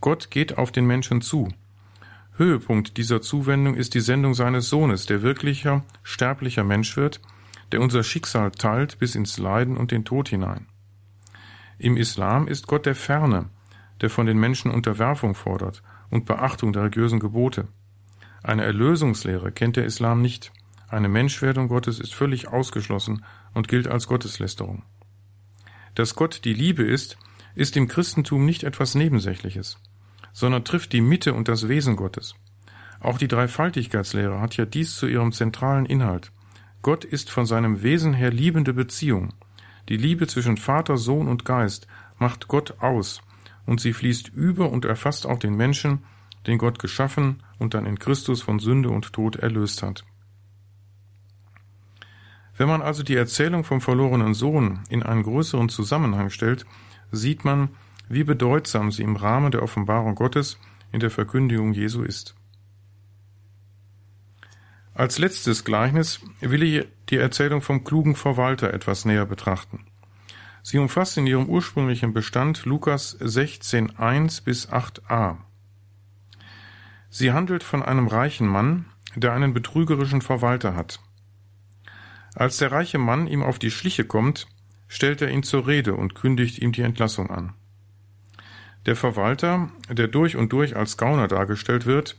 [0.00, 1.48] Gott geht auf den Menschen zu.
[2.36, 7.20] Höhepunkt dieser Zuwendung ist die Sendung seines Sohnes, der wirklicher, sterblicher Mensch wird,
[7.72, 10.66] der unser Schicksal teilt bis ins Leiden und den Tod hinein.
[11.78, 13.48] Im Islam ist Gott der Ferne,
[14.00, 17.68] der von den Menschen Unterwerfung fordert und Beachtung der religiösen Gebote.
[18.42, 20.52] Eine Erlösungslehre kennt der Islam nicht.
[20.90, 23.24] Eine Menschwerdung Gottes ist völlig ausgeschlossen
[23.54, 24.82] und gilt als Gotteslästerung.
[25.94, 27.16] Dass Gott die Liebe ist,
[27.54, 29.78] ist im Christentum nicht etwas Nebensächliches
[30.32, 32.34] sondern trifft die Mitte und das Wesen Gottes.
[33.00, 36.32] Auch die Dreifaltigkeitslehre hat ja dies zu ihrem zentralen Inhalt.
[36.82, 39.34] Gott ist von seinem Wesen her liebende Beziehung.
[39.88, 41.86] Die Liebe zwischen Vater, Sohn und Geist
[42.18, 43.22] macht Gott aus,
[43.66, 46.04] und sie fließt über und erfasst auch den Menschen,
[46.46, 50.04] den Gott geschaffen und dann in Christus von Sünde und Tod erlöst hat.
[52.60, 56.66] Wenn man also die Erzählung vom verlorenen Sohn in einen größeren Zusammenhang stellt,
[57.10, 57.70] sieht man,
[58.10, 60.58] wie bedeutsam sie im Rahmen der Offenbarung Gottes
[60.92, 62.34] in der Verkündigung Jesu ist.
[64.92, 69.86] Als letztes Gleichnis will ich die Erzählung vom klugen Verwalter etwas näher betrachten.
[70.62, 75.38] Sie umfasst in ihrem ursprünglichen Bestand Lukas 16.1 bis 8a.
[77.08, 78.84] Sie handelt von einem reichen Mann,
[79.16, 81.00] der einen betrügerischen Verwalter hat.
[82.34, 84.46] Als der reiche Mann ihm auf die Schliche kommt,
[84.88, 87.54] stellt er ihn zur Rede und kündigt ihm die Entlassung an.
[88.86, 92.16] Der Verwalter, der durch und durch als Gauner dargestellt wird,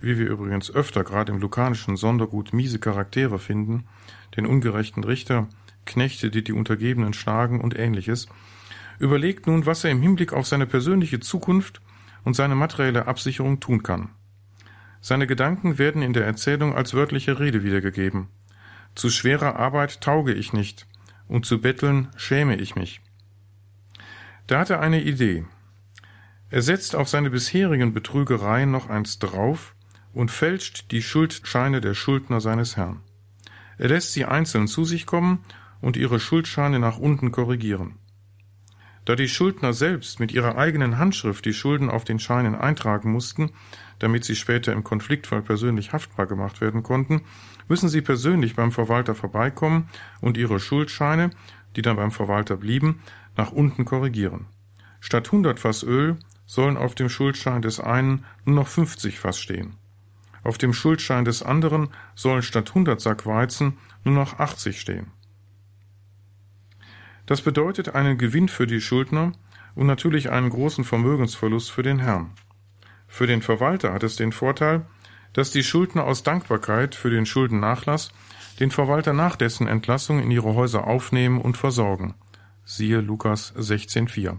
[0.00, 3.84] wie wir übrigens öfter gerade im lukanischen Sondergut miese Charaktere finden,
[4.36, 5.48] den ungerechten Richter,
[5.86, 8.26] Knechte, die die Untergebenen schlagen und ähnliches,
[8.98, 11.80] überlegt nun, was er im Hinblick auf seine persönliche Zukunft
[12.24, 14.10] und seine materielle Absicherung tun kann.
[15.00, 18.28] Seine Gedanken werden in der Erzählung als wörtliche Rede wiedergegeben.
[18.94, 20.86] Zu schwerer Arbeit tauge ich nicht,
[21.28, 23.00] und zu betteln schäme ich mich.
[24.46, 25.44] Da hat er eine Idee.
[26.50, 29.74] Er setzt auf seine bisherigen Betrügereien noch eins drauf
[30.12, 33.00] und fälscht die Schuldscheine der Schuldner seines Herrn.
[33.78, 35.44] Er lässt sie einzeln zu sich kommen
[35.80, 37.96] und ihre Schuldscheine nach unten korrigieren.
[39.04, 43.50] Da die Schuldner selbst mit ihrer eigenen Handschrift die Schulden auf den Scheinen eintragen mussten,
[43.98, 47.22] damit sie später im Konfliktfall persönlich haftbar gemacht werden konnten,
[47.72, 49.88] müssen sie persönlich beim Verwalter vorbeikommen
[50.20, 51.30] und ihre Schuldscheine,
[51.74, 53.00] die dann beim Verwalter blieben,
[53.34, 54.44] nach unten korrigieren.
[55.00, 59.76] Statt 100 Fass Öl sollen auf dem Schuldschein des einen nur noch 50 Fass stehen.
[60.44, 65.06] Auf dem Schuldschein des anderen sollen statt 100 Sack Weizen nur noch 80 stehen.
[67.24, 69.32] Das bedeutet einen Gewinn für die Schuldner
[69.74, 72.32] und natürlich einen großen Vermögensverlust für den Herrn.
[73.08, 74.84] Für den Verwalter hat es den Vorteil,
[75.32, 78.12] dass die Schuldner aus Dankbarkeit für den Schuldennachlass
[78.60, 82.14] den Verwalter nach dessen Entlassung in ihre Häuser aufnehmen und versorgen.
[82.64, 84.38] Siehe Lukas 16,4.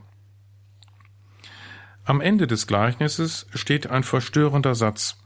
[2.05, 5.17] Am Ende des Gleichnisses steht ein verstörender Satz,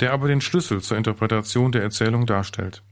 [0.00, 2.82] der aber den Schlüssel zur Interpretation der Erzählung darstellt.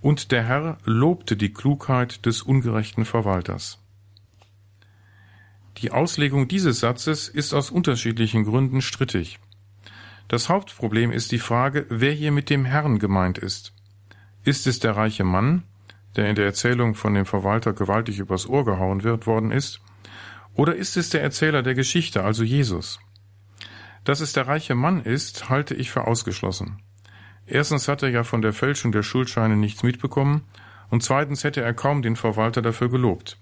[0.00, 3.78] Und der Herr lobte die Klugheit des ungerechten Verwalters.
[5.78, 9.38] Die Auslegung dieses Satzes ist aus unterschiedlichen Gründen strittig.
[10.28, 13.72] Das Hauptproblem ist die Frage, wer hier mit dem Herrn gemeint ist.
[14.42, 15.62] Ist es der reiche Mann,
[16.16, 19.80] der in der Erzählung von dem Verwalter gewaltig übers Ohr gehauen wird worden ist,
[20.54, 22.98] oder ist es der Erzähler der Geschichte, also Jesus?
[24.04, 26.80] Dass es der reiche Mann ist, halte ich für ausgeschlossen.
[27.46, 30.42] Erstens hat er ja von der Fälschung der Schuldscheine nichts mitbekommen,
[30.88, 33.38] und zweitens hätte er kaum den Verwalter dafür gelobt.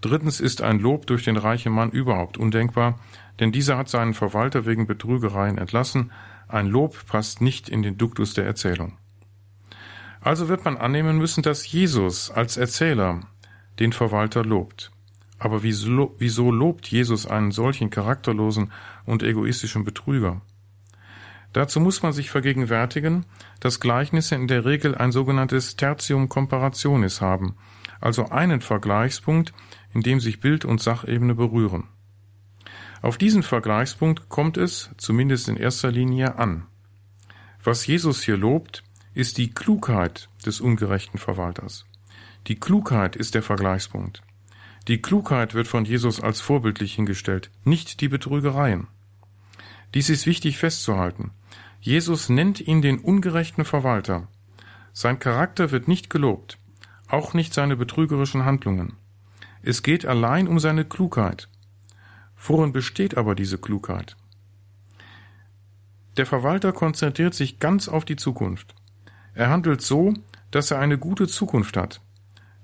[0.00, 2.98] Drittens ist ein Lob durch den reichen Mann überhaupt undenkbar,
[3.40, 6.12] denn dieser hat seinen Verwalter wegen Betrügereien entlassen.
[6.46, 8.98] Ein Lob passt nicht in den Duktus der Erzählung.
[10.20, 13.22] Also wird man annehmen müssen, dass Jesus als Erzähler
[13.78, 14.92] den Verwalter lobt.
[15.38, 18.70] Aber wieso, lobt Jesus einen solchen charakterlosen
[19.06, 20.42] und egoistischen Betrüger?
[21.54, 23.24] Dazu muss man sich vergegenwärtigen,
[23.58, 27.56] dass Gleichnisse in der Regel ein sogenanntes Tertium comparationis haben,
[28.00, 29.54] also einen Vergleichspunkt,
[29.94, 31.88] in dem sich Bild und Sachebene berühren.
[33.02, 36.66] Auf diesen Vergleichspunkt kommt es, zumindest in erster Linie, an.
[37.62, 38.82] Was Jesus hier lobt,
[39.14, 41.84] ist die Klugheit des ungerechten Verwalters.
[42.46, 44.22] Die Klugheit ist der Vergleichspunkt.
[44.88, 48.86] Die Klugheit wird von Jesus als vorbildlich hingestellt, nicht die Betrügereien.
[49.94, 51.32] Dies ist wichtig festzuhalten.
[51.80, 54.28] Jesus nennt ihn den ungerechten Verwalter.
[54.92, 56.58] Sein Charakter wird nicht gelobt,
[57.08, 58.94] auch nicht seine betrügerischen Handlungen.
[59.62, 61.49] Es geht allein um seine Klugheit.
[62.42, 64.16] Worin besteht aber diese Klugheit?
[66.16, 68.74] Der Verwalter konzentriert sich ganz auf die Zukunft.
[69.34, 70.14] Er handelt so,
[70.50, 72.00] dass er eine gute Zukunft hat,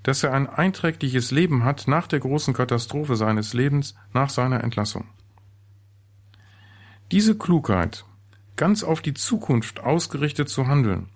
[0.03, 5.05] dass er ein einträgliches Leben hat nach der großen Katastrophe seines Lebens, nach seiner Entlassung.
[7.11, 8.03] Diese Klugheit,
[8.57, 11.09] ganz auf die Zukunft ausgerichtet zu handeln,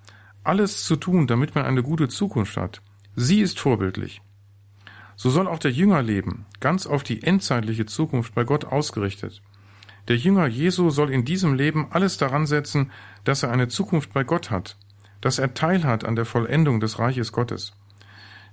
[0.43, 2.82] alles zu tun, damit man eine gute Zukunft hat,
[3.15, 4.21] sie ist vorbildlich.
[5.22, 9.43] So soll auch der Jünger leben, ganz auf die endzeitliche Zukunft bei Gott ausgerichtet.
[10.07, 12.89] Der Jünger Jesu soll in diesem Leben alles daran setzen,
[13.24, 14.78] dass er eine Zukunft bei Gott hat,
[15.22, 17.74] dass er teilhat an der Vollendung des Reiches Gottes.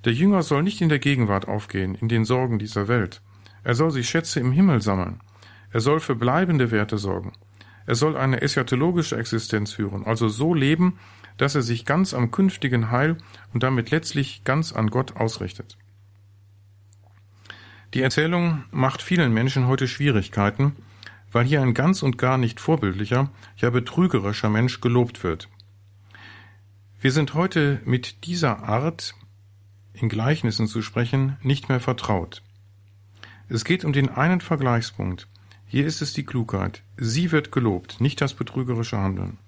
[0.05, 3.23] Der Jünger soll nicht in der Gegenwart aufgehen, in den Sorgen dieser Welt.
[3.65, 5.21] Er soll sich Schätze im Himmel sammeln.
[5.73, 7.33] Er soll für bleibende Werte sorgen.
[7.87, 10.99] Er soll eine eschatologische Existenz führen, also so leben,
[11.39, 13.17] dass er sich ganz am künftigen Heil
[13.55, 15.79] und damit letztlich ganz an Gott ausrichtet.
[17.95, 20.77] Die Erzählung macht vielen Menschen heute Schwierigkeiten,
[21.33, 25.49] weil hier ein ganz und gar nicht vorbildlicher, ja betrügerischer Mensch gelobt wird.
[27.01, 29.15] Wir sind heute mit dieser Art,
[29.95, 32.43] in Gleichnissen zu sprechen, nicht mehr vertraut.
[33.49, 35.27] Es geht um den einen Vergleichspunkt,
[35.71, 36.83] Hier ist es die Klugheit.
[36.97, 39.39] Sie wird gelobt, nicht das betrügerische Handeln.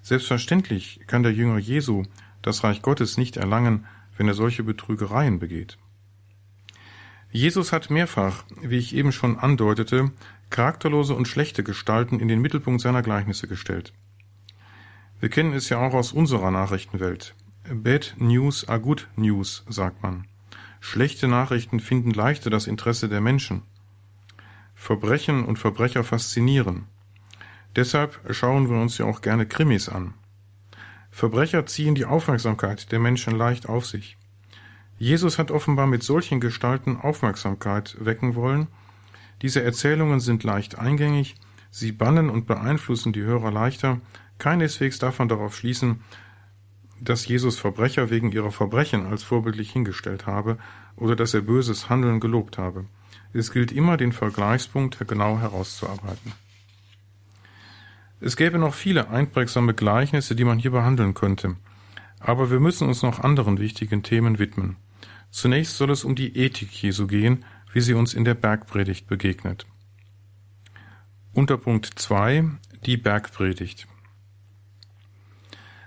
[0.00, 2.04] Selbstverständlich kann der Jünger Jesu
[2.40, 3.84] das Reich Gottes nicht erlangen,
[4.16, 5.76] wenn er solche Betrügereien begeht.
[7.36, 10.10] Jesus hat mehrfach, wie ich eben schon andeutete,
[10.48, 13.92] charakterlose und schlechte Gestalten in den Mittelpunkt seiner Gleichnisse gestellt.
[15.20, 17.34] Wir kennen es ja auch aus unserer Nachrichtenwelt.
[17.70, 20.26] Bad News are good news, sagt man.
[20.80, 23.64] Schlechte Nachrichten finden leichter das Interesse der Menschen.
[24.74, 26.86] Verbrechen und Verbrecher faszinieren.
[27.76, 30.14] Deshalb schauen wir uns ja auch gerne Krimis an.
[31.10, 34.16] Verbrecher ziehen die Aufmerksamkeit der Menschen leicht auf sich.
[34.98, 38.68] Jesus hat offenbar mit solchen Gestalten Aufmerksamkeit wecken wollen.
[39.42, 41.34] Diese Erzählungen sind leicht eingängig,
[41.70, 44.00] sie bannen und beeinflussen die Hörer leichter,
[44.38, 46.00] keineswegs davon darauf schließen,
[47.00, 50.56] dass Jesus Verbrecher wegen ihrer Verbrechen als vorbildlich hingestellt habe
[50.96, 52.86] oder dass er böses Handeln gelobt habe.
[53.34, 56.32] Es gilt immer, den Vergleichspunkt genau herauszuarbeiten.
[58.18, 61.56] Es gäbe noch viele einprägsame Gleichnisse, die man hier behandeln könnte,
[62.18, 64.76] aber wir müssen uns noch anderen wichtigen Themen widmen.
[65.36, 69.66] Zunächst soll es um die Ethik Jesu gehen, wie sie uns in der Bergpredigt begegnet.
[71.34, 72.52] Unter Punkt 2
[72.86, 73.86] die Bergpredigt.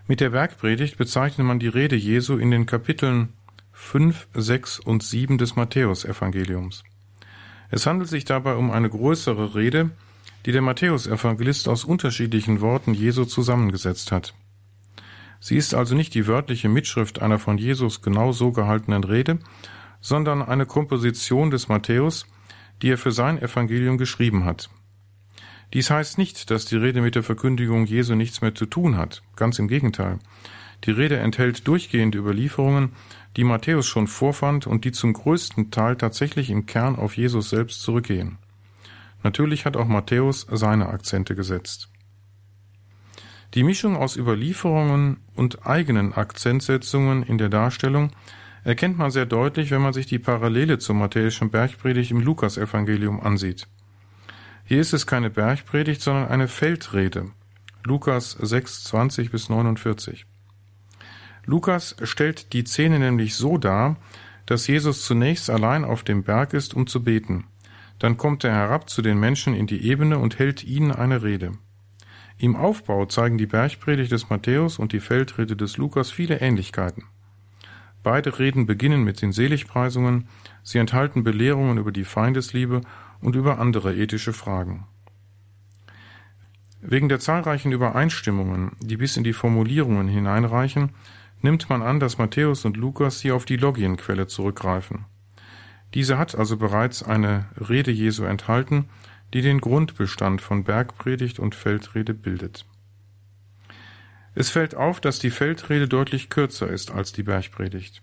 [0.05, 3.33] Mit der Bergpredigt bezeichnet man die Rede Jesu in den Kapiteln
[3.71, 6.83] 5, 6 und 7 des Matthäusevangeliums.
[7.71, 9.89] Es handelt sich dabei um eine größere Rede,
[10.45, 14.35] die der Matthäusevangelist aus unterschiedlichen Worten Jesu zusammengesetzt hat.
[15.39, 19.39] Sie ist also nicht die wörtliche Mitschrift einer von Jesus genau so gehaltenen Rede,
[20.01, 22.25] sondern eine Komposition des Matthäus,
[22.81, 24.69] die er für sein Evangelium geschrieben hat.
[25.73, 29.21] Dies heißt nicht, dass die Rede mit der Verkündigung Jesu nichts mehr zu tun hat.
[29.35, 30.19] Ganz im Gegenteil.
[30.85, 32.93] Die Rede enthält durchgehende Überlieferungen,
[33.37, 37.81] die Matthäus schon vorfand und die zum größten Teil tatsächlich im Kern auf Jesus selbst
[37.81, 38.37] zurückgehen.
[39.21, 41.89] Natürlich hat auch Matthäus seine Akzente gesetzt.
[43.55, 48.11] Die Mischung aus Überlieferungen und eigenen Akzentsetzungen in der Darstellung
[48.63, 53.67] erkennt man sehr deutlich, wenn man sich die Parallele zur matthäischen Bergpredigt im Lukasevangelium ansieht.
[54.65, 57.31] Hier ist es keine Bergpredigt, sondern eine Feldrede.
[57.83, 60.27] Lukas 6, 20 bis 49.
[61.45, 63.97] Lukas stellt die Szene nämlich so dar,
[64.45, 67.45] dass Jesus zunächst allein auf dem Berg ist, um zu beten.
[67.97, 71.53] Dann kommt er herab zu den Menschen in die Ebene und hält ihnen eine Rede.
[72.41, 77.03] Im Aufbau zeigen die Bergpredigt des Matthäus und die Feldrede des Lukas viele Ähnlichkeiten.
[78.01, 80.29] Beide Reden beginnen mit den Seligpreisungen,
[80.63, 82.79] sie enthalten Belehrungen über die Feindesliebe
[83.19, 84.87] und über andere ethische Fragen.
[86.79, 90.91] Wegen der zahlreichen Übereinstimmungen, die bis in die Formulierungen hineinreichen,
[91.41, 95.03] nimmt man an, dass Matthäus und Lukas hier auf die Logienquelle zurückgreifen.
[95.93, 98.85] Diese hat also bereits eine Rede Jesu enthalten,
[99.33, 102.65] die den Grundbestand von Bergpredigt und Feldrede bildet.
[104.35, 108.01] Es fällt auf, dass die Feldrede deutlich kürzer ist als die Bergpredigt.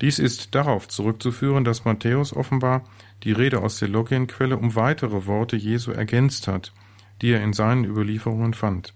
[0.00, 2.84] Dies ist darauf zurückzuführen, dass Matthäus offenbar
[3.22, 6.72] die Rede aus der Logienquelle um weitere Worte Jesu ergänzt hat,
[7.20, 8.94] die er in seinen Überlieferungen fand.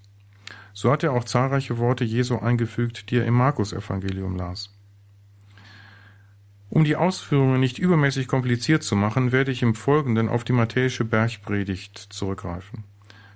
[0.72, 4.74] So hat er auch zahlreiche Worte Jesu eingefügt, die er im Markus-Evangelium las.
[6.75, 11.05] Um die Ausführungen nicht übermäßig kompliziert zu machen, werde ich im Folgenden auf die matthäische
[11.05, 12.83] Bergpredigt zurückgreifen.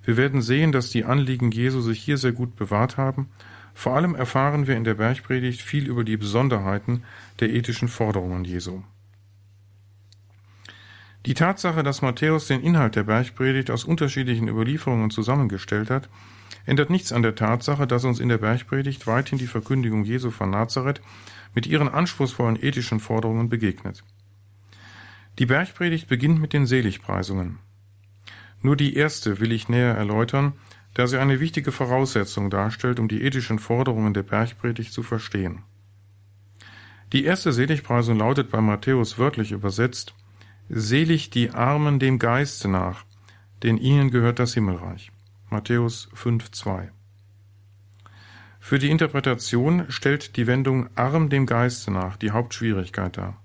[0.02, 3.28] Wir werden sehen, dass die Anliegen Jesu sich hier sehr gut bewahrt haben.
[3.74, 7.04] Vor allem erfahren wir in der Bergpredigt viel über die Besonderheiten
[7.38, 8.82] der ethischen Forderungen Jesu.
[11.24, 16.08] Die Tatsache, dass Matthäus den Inhalt der Bergpredigt aus unterschiedlichen Überlieferungen zusammengestellt hat,
[16.66, 20.50] ändert nichts an der Tatsache, dass uns in der Bergpredigt weithin die Verkündigung Jesu von
[20.50, 21.00] Nazareth
[21.58, 24.04] mit ihren anspruchsvollen ethischen Forderungen begegnet.
[25.40, 27.58] Die Bergpredigt beginnt mit den Seligpreisungen.
[28.62, 30.52] Nur die erste will ich näher erläutern,
[30.94, 35.64] da sie eine wichtige Voraussetzung darstellt, um die ethischen Forderungen der Bergpredigt zu verstehen.
[37.12, 40.14] Die erste Seligpreisung lautet bei Matthäus wörtlich übersetzt
[40.68, 43.04] Selig die Armen dem Geiste nach,
[43.64, 45.10] denn ihnen gehört das Himmelreich.
[45.50, 46.90] Matthäus 5,2
[48.68, 53.42] Für die Interpretation stellt die Wendung arm dem Geiste nach die Hauptschwierigkeit dar.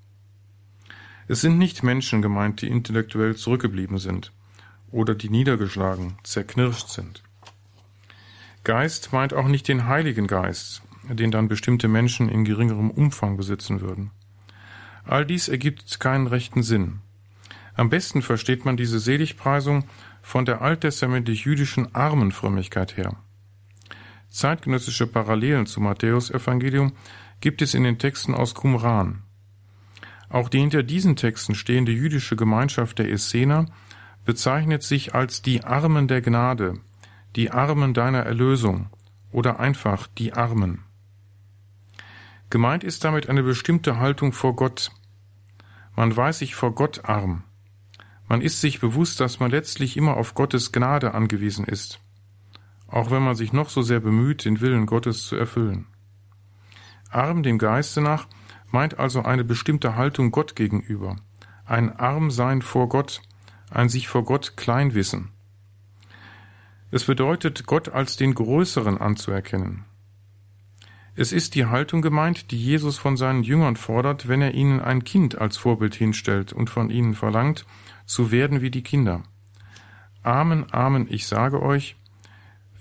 [1.29, 4.33] Es sind nicht Menschen gemeint, die intellektuell zurückgeblieben sind
[4.91, 7.23] oder die niedergeschlagen, zerknirscht sind.
[8.65, 13.79] Geist meint auch nicht den Heiligen Geist, den dann bestimmte Menschen in geringerem Umfang besitzen
[13.79, 14.11] würden.
[15.05, 16.99] All dies ergibt keinen rechten Sinn.
[17.75, 19.85] Am besten versteht man diese Seligpreisung
[20.21, 23.15] von der alttestamentlich-jüdischen Armenfrömmigkeit her.
[24.33, 26.93] Zeitgenössische Parallelen zum Matthäus-Evangelium
[27.39, 29.21] gibt es in den Texten aus Qumran.
[30.27, 33.67] Auch die hinter diesen Texten stehende jüdische Gemeinschaft der Essener
[34.25, 36.79] bezeichnet sich als die Armen der Gnade,
[37.35, 38.89] die Armen deiner Erlösung
[39.31, 40.83] oder einfach die Armen.
[42.49, 44.91] Gemeint ist damit eine bestimmte Haltung vor Gott.
[45.95, 47.43] Man weiß sich vor Gott arm.
[48.27, 51.99] Man ist sich bewusst, dass man letztlich immer auf Gottes Gnade angewiesen ist,
[52.93, 55.87] auch wenn man sich noch so sehr bemüht, den Willen Gottes zu erfüllen.
[57.09, 58.27] Arm dem Geiste nach
[58.69, 61.15] meint also eine bestimmte Haltung Gott gegenüber,
[61.65, 63.23] ein Armsein vor Gott,
[63.71, 65.31] ein sich vor Gott klein wissen.
[66.91, 69.85] Es bedeutet, Gott als den Größeren anzuerkennen.
[71.15, 75.03] Es ist die Haltung gemeint, die Jesus von seinen Jüngern fordert, wenn er ihnen ein
[75.03, 77.65] Kind als Vorbild hinstellt und von ihnen verlangt,
[78.05, 79.23] zu werden wie die Kinder.
[80.21, 81.95] Amen, Amen, ich sage euch,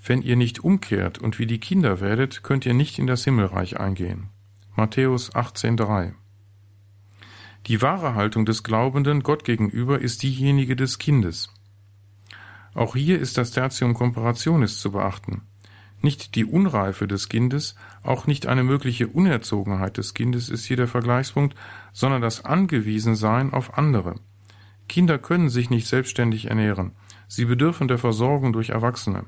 [0.04, 3.78] wenn ihr nicht umkehrt und wie die Kinder werdet, könnt ihr nicht in das Himmelreich
[3.78, 4.28] eingehen.
[4.74, 6.14] Matthäus 18,3
[7.68, 11.48] die wahre Haltung des Glaubenden Gott gegenüber ist diejenige des Kindes.
[12.74, 15.42] Auch hier ist das Tertium Comparationis zu beachten.
[16.00, 20.88] Nicht die Unreife des Kindes, auch nicht eine mögliche Unerzogenheit des Kindes ist hier der
[20.88, 21.56] Vergleichspunkt,
[21.92, 24.16] sondern das Angewiesensein auf andere.
[24.88, 26.92] Kinder können sich nicht selbstständig ernähren.
[27.28, 29.24] Sie bedürfen der Versorgung durch Erwachsene.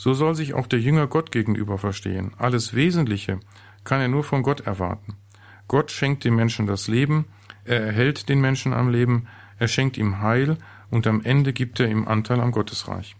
[0.00, 2.30] So soll sich auch der Jünger Gott gegenüber verstehen.
[2.38, 3.40] Alles Wesentliche
[3.82, 5.16] kann er nur von Gott erwarten.
[5.66, 7.24] Gott schenkt dem Menschen das Leben,
[7.64, 9.26] er erhält den Menschen am Leben,
[9.58, 10.56] er schenkt ihm Heil
[10.92, 13.16] und am Ende gibt er ihm Anteil am Gottesreich.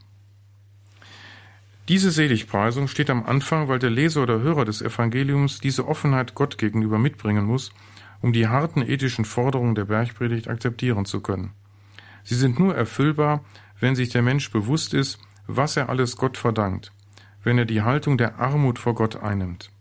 [1.88, 6.58] Diese Seligpreisung steht am Anfang, weil der Leser oder Hörer des Evangeliums diese Offenheit Gott
[6.58, 7.72] gegenüber mitbringen muss,
[8.20, 11.50] um die harten ethischen Forderungen der Bergpredigt akzeptieren zu können.
[12.22, 13.44] Sie sind nur erfüllbar,
[13.80, 15.18] wenn sich der Mensch bewusst ist,
[15.48, 16.92] was er alles Gott verdankt,
[17.42, 19.72] wenn er die Haltung der Armut vor Gott einnimmt.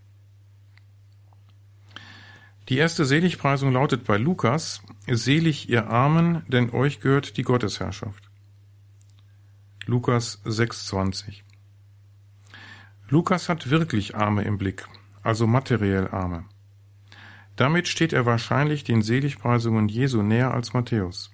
[2.69, 8.29] Die erste Seligpreisung lautet bei Lukas, Selig ihr Armen, denn euch gehört die Gottesherrschaft.
[9.85, 11.43] Lukas 6,20
[13.09, 14.85] Lukas hat wirklich Arme im Blick,
[15.21, 16.45] also materiell Arme.
[17.55, 21.31] Damit steht er wahrscheinlich den Seligpreisungen Jesu näher als Matthäus.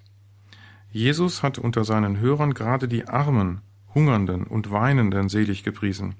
[0.91, 3.61] Jesus hat unter seinen Hörern gerade die Armen,
[3.95, 6.15] Hungernden und Weinenden selig gepriesen,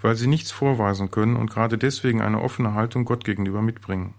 [0.00, 4.14] weil sie nichts vorweisen können und gerade deswegen eine offene Haltung Gott gegenüber mitbringen.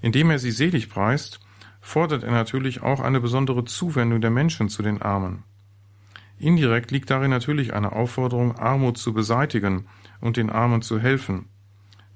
[0.00, 1.40] Indem er sie selig preist,
[1.80, 5.44] fordert er natürlich auch eine besondere Zuwendung der Menschen zu den Armen.
[6.38, 9.86] Indirekt liegt darin natürlich eine Aufforderung, Armut zu beseitigen
[10.20, 11.48] und den Armen zu helfen,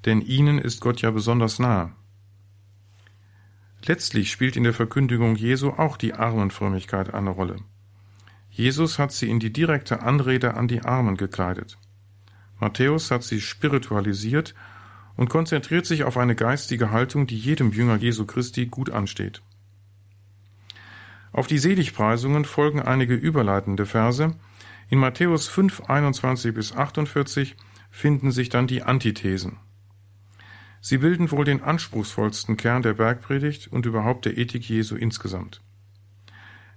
[0.04, 1.92] denn ihnen ist Gott ja besonders nahe.
[3.84, 7.56] Letztlich spielt in der Verkündigung Jesu auch die Armenfrömmigkeit eine Rolle.
[8.54, 11.78] Jesus hat sie in die direkte Anrede an die Armen gekleidet.
[12.60, 14.54] Matthäus hat sie spiritualisiert
[15.16, 19.40] und konzentriert sich auf eine geistige Haltung, die jedem Jünger Jesu Christi gut ansteht.
[21.32, 24.34] Auf die Seligpreisungen folgen einige überleitende Verse.
[24.90, 27.56] In Matthäus 5, 21 bis 48
[27.90, 29.56] finden sich dann die Antithesen.
[30.82, 35.62] Sie bilden wohl den anspruchsvollsten Kern der Bergpredigt und überhaupt der Ethik Jesu insgesamt.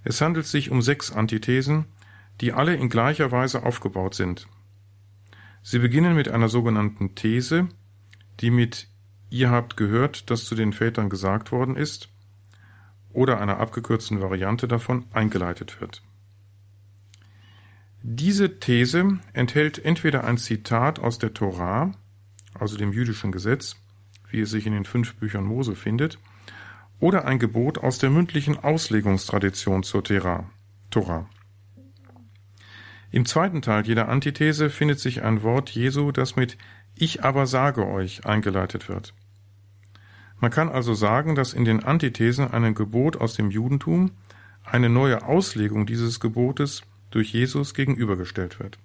[0.06, 1.86] Es handelt sich um sechs Antithesen,
[2.40, 4.48] die alle in gleicher Weise aufgebaut sind.
[5.64, 7.68] Sie beginnen mit einer sogenannten These,
[8.40, 8.88] die mit
[9.32, 12.10] Ihr habt gehört, dass zu den Vätern gesagt worden ist,
[13.12, 16.04] oder einer abgekürzten Variante davon eingeleitet wird.
[18.04, 21.94] Diese These enthält entweder ein Zitat aus der Torah,
[22.54, 23.78] also dem jüdischen Gesetz,
[24.30, 26.20] wie es sich in den fünf Büchern Mose findet,
[27.00, 31.30] oder ein Gebot aus der mündlichen Auslegungstradition zur Torah.
[33.12, 36.58] Im zweiten Teil jeder Antithese findet sich ein Wort Jesu, das mit
[36.96, 39.14] ich aber sage euch eingeleitet wird.
[40.40, 44.12] Man kann also sagen, dass in den Antithesen einem Gebot aus dem Judentum
[44.64, 48.78] eine neue Auslegung dieses Gebotes durch Jesus gegenübergestellt wird.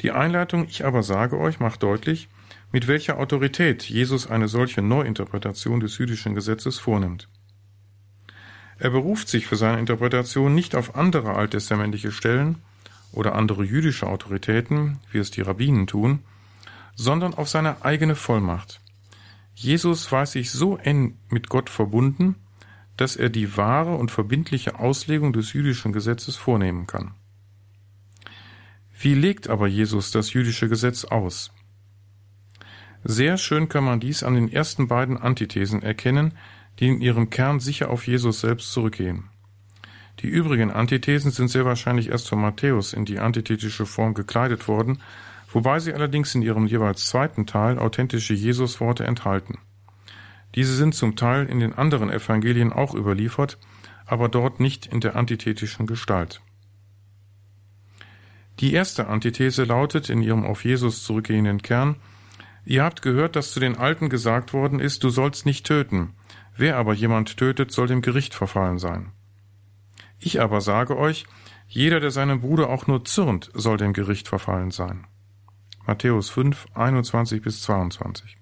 [0.00, 2.28] Die Einleitung Ich aber sage euch macht deutlich,
[2.72, 7.28] mit welcher Autorität Jesus eine solche Neuinterpretation des jüdischen Gesetzes vornimmt.
[8.78, 12.56] Er beruft sich für seine Interpretation nicht auf andere alttestamentliche Stellen
[13.12, 16.20] oder andere jüdische Autoritäten, wie es die Rabbinen tun,
[16.96, 18.80] sondern auf seine eigene Vollmacht.
[19.54, 22.36] Jesus weiß sich so eng mit Gott verbunden,
[22.96, 27.14] dass er die wahre und verbindliche Auslegung des jüdischen Gesetzes vornehmen kann.
[28.98, 31.52] Wie legt aber Jesus das jüdische Gesetz aus?
[33.04, 36.34] Sehr schön kann man dies an den ersten beiden Antithesen erkennen,
[36.78, 39.24] die in ihrem Kern sicher auf Jesus selbst zurückgehen.
[40.20, 45.02] Die übrigen Antithesen sind sehr wahrscheinlich erst von Matthäus in die antithetische Form gekleidet worden,
[45.50, 49.58] wobei sie allerdings in ihrem jeweils zweiten Teil authentische Jesusworte enthalten.
[50.54, 53.58] Diese sind zum Teil in den anderen Evangelien auch überliefert,
[54.06, 56.40] aber dort nicht in der antithetischen Gestalt.
[58.60, 61.96] Die erste Antithese lautet in ihrem auf Jesus zurückgehenden Kern
[62.64, 66.14] Ihr habt gehört, dass zu den Alten gesagt worden ist, du sollst nicht töten.
[66.56, 69.12] Wer aber jemand tötet, soll dem Gericht verfallen sein.
[70.18, 71.26] Ich aber sage euch,
[71.66, 75.06] jeder, der seinem Bruder auch nur zürnt, soll dem Gericht verfallen sein.
[75.86, 78.36] Matthäus 5, 21 bis 22.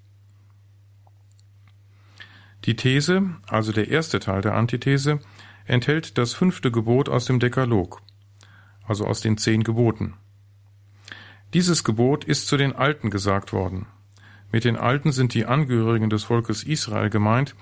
[2.67, 5.21] Die These, also der erste Teil der Antithese,
[5.65, 8.03] enthält das fünfte Gebot aus dem Dekalog,
[8.85, 10.15] also aus den zehn Geboten.
[11.55, 13.87] Dieses Gebot ist zu den Alten gesagt worden.
[14.53, 17.55] Mit den Alten sind die Angehörigen des Volkes Israel gemeint,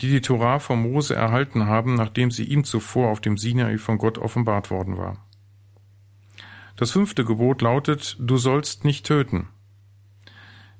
[0.00, 3.98] die die Torah von Mose erhalten haben, nachdem sie ihm zuvor auf dem Sinai von
[3.98, 5.16] Gott offenbart worden war.
[6.76, 9.48] Das fünfte Gebot lautet, du sollst nicht töten.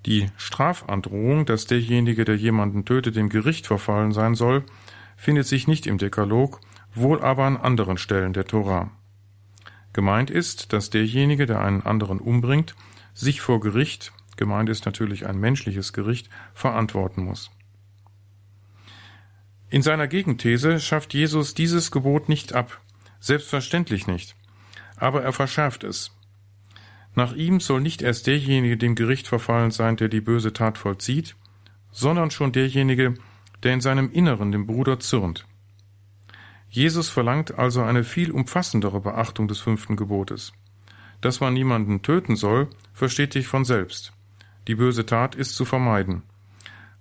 [0.04, 4.64] Die Strafandrohung, dass derjenige, der jemanden tötet, dem Gericht verfallen sein soll,
[5.16, 6.60] findet sich nicht im Dekalog,
[6.94, 8.90] wohl aber an anderen Stellen der Torah.
[9.94, 12.76] Gemeint ist, dass derjenige, der einen anderen umbringt,
[13.14, 17.50] sich vor Gericht, gemeint ist natürlich ein menschliches Gericht, verantworten muss.
[19.68, 22.80] In seiner Gegenthese schafft Jesus dieses Gebot nicht ab,
[23.18, 24.36] selbstverständlich nicht,
[24.96, 26.12] aber er verschärft es.
[27.14, 31.34] Nach ihm soll nicht erst derjenige dem Gericht verfallen sein, der die böse Tat vollzieht,
[31.90, 33.14] sondern schon derjenige,
[33.62, 35.46] der in seinem Inneren dem Bruder zürnt.
[36.68, 40.52] Jesus verlangt also eine viel umfassendere Beachtung des fünften Gebotes.
[41.20, 44.12] Dass man niemanden töten soll, versteht sich von selbst.
[44.66, 46.22] Die böse Tat ist zu vermeiden.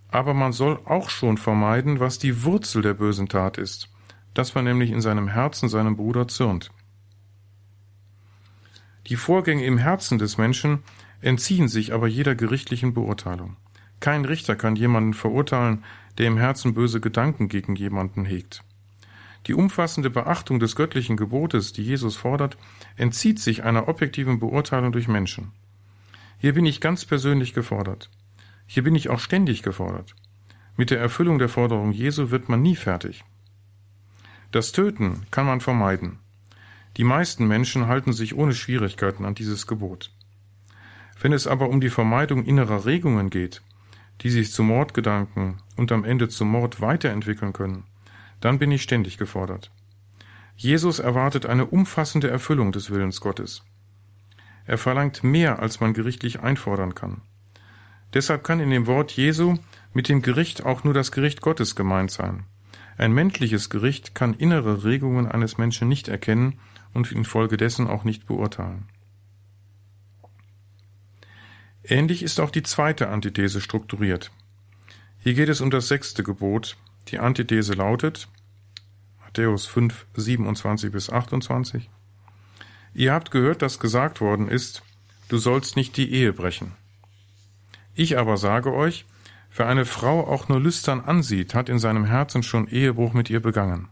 [0.09, 3.89] Aber man soll auch schon vermeiden, was die Wurzel der bösen Tat ist,
[4.33, 6.71] dass man nämlich in seinem Herzen seinem Bruder zürnt.
[9.07, 10.83] Die Vorgänge im Herzen des Menschen
[11.21, 13.57] entziehen sich aber jeder gerichtlichen Beurteilung.
[13.99, 15.83] Kein Richter kann jemanden verurteilen,
[16.17, 18.63] der im Herzen böse Gedanken gegen jemanden hegt.
[19.47, 22.57] Die umfassende Beachtung des göttlichen Gebotes, die Jesus fordert,
[22.95, 25.51] entzieht sich einer objektiven Beurteilung durch Menschen.
[26.45, 28.11] Hier bin ich ganz persönlich gefordert.
[28.67, 30.13] Hier bin ich auch ständig gefordert.
[30.77, 33.23] Mit der Erfüllung der Forderung Jesu wird man nie fertig.
[34.51, 36.19] Das Töten kann man vermeiden.
[36.97, 40.11] Die meisten Menschen halten sich ohne Schwierigkeiten an dieses Gebot.
[41.19, 43.63] Wenn es aber um die Vermeidung innerer Regungen geht,
[44.21, 47.85] die sich zu Mordgedanken und am Ende zum Mord weiterentwickeln können,
[48.39, 49.71] dann bin ich ständig gefordert.
[50.55, 53.63] Jesus erwartet eine umfassende Erfüllung des Willens Gottes.
[54.65, 57.21] Er verlangt mehr, als man gerichtlich einfordern kann.
[58.13, 59.57] Deshalb kann in dem Wort Jesu
[59.93, 62.45] mit dem Gericht auch nur das Gericht Gottes gemeint sein.
[62.97, 66.59] Ein menschliches Gericht kann innere Regungen eines Menschen nicht erkennen
[66.93, 68.87] und infolgedessen auch nicht beurteilen.
[71.83, 74.31] Ähnlich ist auch die zweite Antithese strukturiert.
[75.19, 76.77] Hier geht es um das sechste Gebot.
[77.09, 78.27] Die Antithese lautet
[79.19, 81.89] Matthäus 5, 27 bis 28
[82.97, 84.81] Ihr habt gehört, dass gesagt worden ist,
[85.27, 86.71] du sollst nicht die Ehe brechen.
[87.93, 89.05] Ich aber sage euch,
[89.53, 93.41] wer eine Frau auch nur lüstern ansieht, hat in seinem Herzen schon Ehebruch mit ihr
[93.41, 93.89] begangen.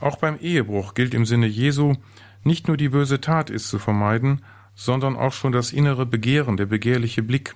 [0.00, 1.96] Auch beim Ehebruch gilt im Sinne Jesu,
[2.44, 4.42] nicht nur die böse Tat ist zu vermeiden,
[4.74, 7.54] sondern auch schon das innere Begehren, der begehrliche Blick,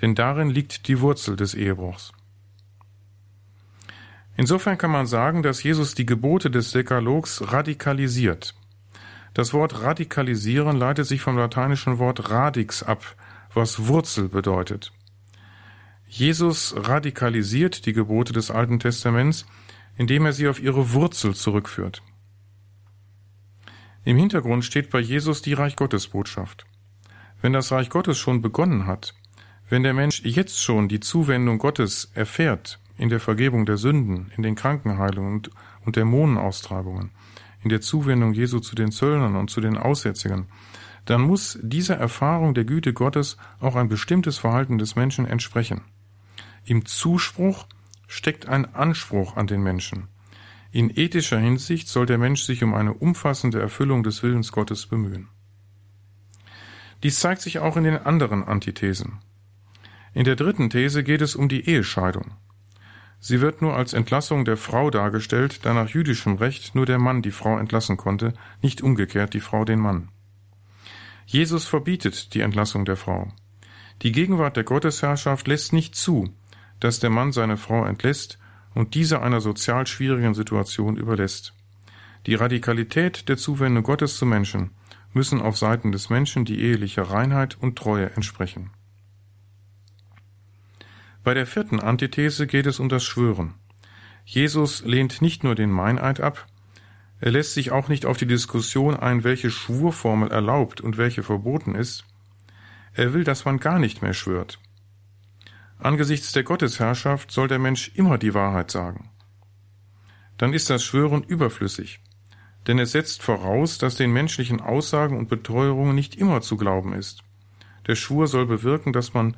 [0.00, 2.12] denn darin liegt die Wurzel des Ehebruchs.
[4.38, 8.54] Insofern kann man sagen, dass Jesus die Gebote des Dekalogs radikalisiert.
[9.36, 13.16] Das Wort radikalisieren leitet sich vom lateinischen Wort radix ab,
[13.52, 14.94] was Wurzel bedeutet.
[16.08, 19.44] Jesus radikalisiert die Gebote des Alten Testaments,
[19.98, 22.02] indem er sie auf ihre Wurzel zurückführt.
[24.04, 26.64] Im Hintergrund steht bei Jesus die Reich Gottes Botschaft.
[27.42, 29.12] Wenn das Reich Gottes schon begonnen hat,
[29.68, 34.42] wenn der Mensch jetzt schon die Zuwendung Gottes erfährt in der Vergebung der Sünden, in
[34.42, 35.50] den Krankenheilungen und,
[35.84, 37.10] und Dämonenaustreibungen,
[37.66, 40.46] in der Zuwendung Jesu zu den Zöllnern und zu den Aussätzigen,
[41.04, 45.80] dann muss dieser Erfahrung der Güte Gottes auch ein bestimmtes Verhalten des Menschen entsprechen.
[46.64, 47.66] Im Zuspruch
[48.06, 50.06] steckt ein Anspruch an den Menschen.
[50.70, 55.26] In ethischer Hinsicht soll der Mensch sich um eine umfassende Erfüllung des Willens Gottes bemühen.
[57.02, 59.18] Dies zeigt sich auch in den anderen Antithesen.
[60.14, 62.30] In der dritten These geht es um die Ehescheidung.
[63.18, 67.22] Sie wird nur als Entlassung der Frau dargestellt, da nach jüdischem Recht nur der Mann
[67.22, 70.08] die Frau entlassen konnte, nicht umgekehrt die Frau den Mann.
[71.26, 73.32] Jesus verbietet die Entlassung der Frau.
[74.02, 76.32] Die Gegenwart der Gottesherrschaft lässt nicht zu,
[76.78, 78.38] dass der Mann seine Frau entlässt
[78.74, 81.54] und diese einer sozial schwierigen Situation überlässt.
[82.26, 84.70] Die Radikalität der Zuwendung Gottes zu Menschen
[85.12, 88.70] müssen auf Seiten des Menschen die eheliche Reinheit und Treue entsprechen.
[91.26, 93.54] Bei der vierten Antithese geht es um das Schwören.
[94.24, 96.46] Jesus lehnt nicht nur den Meineid ab,
[97.18, 101.74] er lässt sich auch nicht auf die Diskussion ein, welche Schwurformel erlaubt und welche verboten
[101.74, 102.04] ist.
[102.94, 104.60] Er will, dass man gar nicht mehr schwört.
[105.80, 109.10] Angesichts der Gottesherrschaft soll der Mensch immer die Wahrheit sagen.
[110.38, 111.98] Dann ist das Schwören überflüssig,
[112.68, 117.24] denn es setzt voraus, dass den menschlichen Aussagen und Beteuerungen nicht immer zu glauben ist.
[117.88, 119.36] Der Schwur soll bewirken, dass man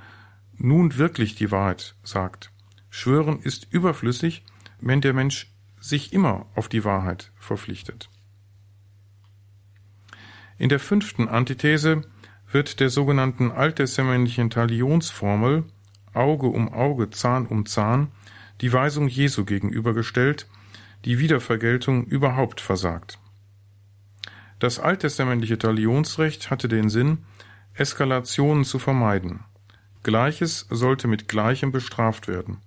[0.59, 2.52] nun wirklich die Wahrheit sagt.
[2.90, 4.44] Schwören ist überflüssig,
[4.80, 8.11] wenn der Mensch sich immer auf die Wahrheit verpflichtet.
[10.59, 12.02] In der fünften Antithese
[12.50, 15.64] wird der sogenannten alttestamentlichen Talionsformel
[16.14, 18.09] Auge um Auge, Zahn um Zahn
[18.61, 20.48] die Weisung Jesu gegenübergestellt,
[21.04, 23.20] die Wiedervergeltung überhaupt versagt.
[24.59, 27.18] Das alttestamentliche Talionsrecht hatte den Sinn,
[27.74, 29.44] Eskalationen zu vermeiden.
[30.03, 32.59] Gleiches sollte mit Gleichem bestraft werden.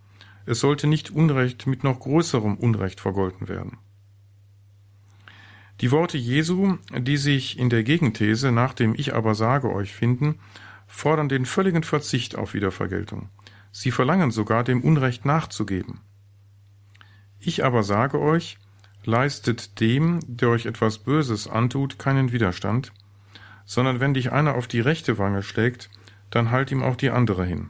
[0.45, 3.77] Es sollte nicht Unrecht mit noch größerem Unrecht vergolten werden.
[5.81, 10.39] Die Worte Jesu, die sich in der Gegenthese nach dem Ich aber sage euch finden,
[10.85, 13.29] fordern den völligen Verzicht auf Wiedervergeltung.
[13.71, 16.01] Sie verlangen sogar, dem Unrecht nachzugeben.
[17.39, 18.57] Ich aber sage euch,
[19.05, 22.91] leistet dem, der euch etwas Böses antut, keinen Widerstand,
[23.65, 25.89] sondern wenn dich einer auf die rechte Wange schlägt,
[26.31, 27.69] dann halt ihm auch die andere hin.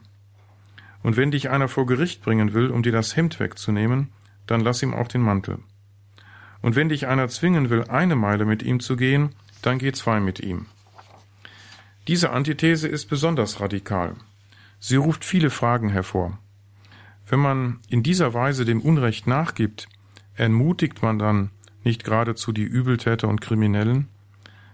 [1.02, 4.12] Und wenn dich einer vor Gericht bringen will, um dir das Hemd wegzunehmen,
[4.46, 5.58] dann lass ihm auch den Mantel.
[6.62, 10.20] Und wenn dich einer zwingen will, eine Meile mit ihm zu gehen, dann geh zwei
[10.20, 10.66] mit ihm.
[12.08, 14.14] Diese Antithese ist besonders radikal.
[14.78, 16.38] Sie ruft viele Fragen hervor.
[17.26, 19.88] Wenn man in dieser Weise dem Unrecht nachgibt,
[20.34, 21.50] ermutigt man dann
[21.84, 24.08] nicht geradezu die Übeltäter und Kriminellen?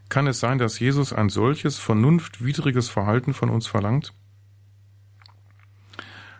[0.08, 4.14] Kann es sein, dass Jesus ein solches vernunftwidriges Verhalten von uns verlangt?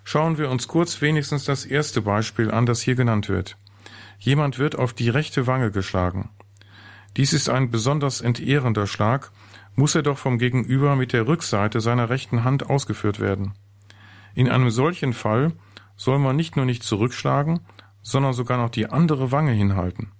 [0.04, 3.58] Schauen wir uns kurz wenigstens das erste Beispiel an, das hier genannt wird.
[4.18, 6.30] Jemand wird auf die rechte Wange geschlagen.
[7.16, 9.30] Dies ist ein besonders entehrender Schlag,
[9.74, 13.52] muss er doch vom Gegenüber mit der Rückseite seiner rechten Hand ausgeführt werden.
[14.34, 15.52] In einem solchen Fall
[15.94, 17.60] soll man nicht nur nicht zurückschlagen,
[18.02, 20.12] sondern sogar noch die andere Wange hinhalten.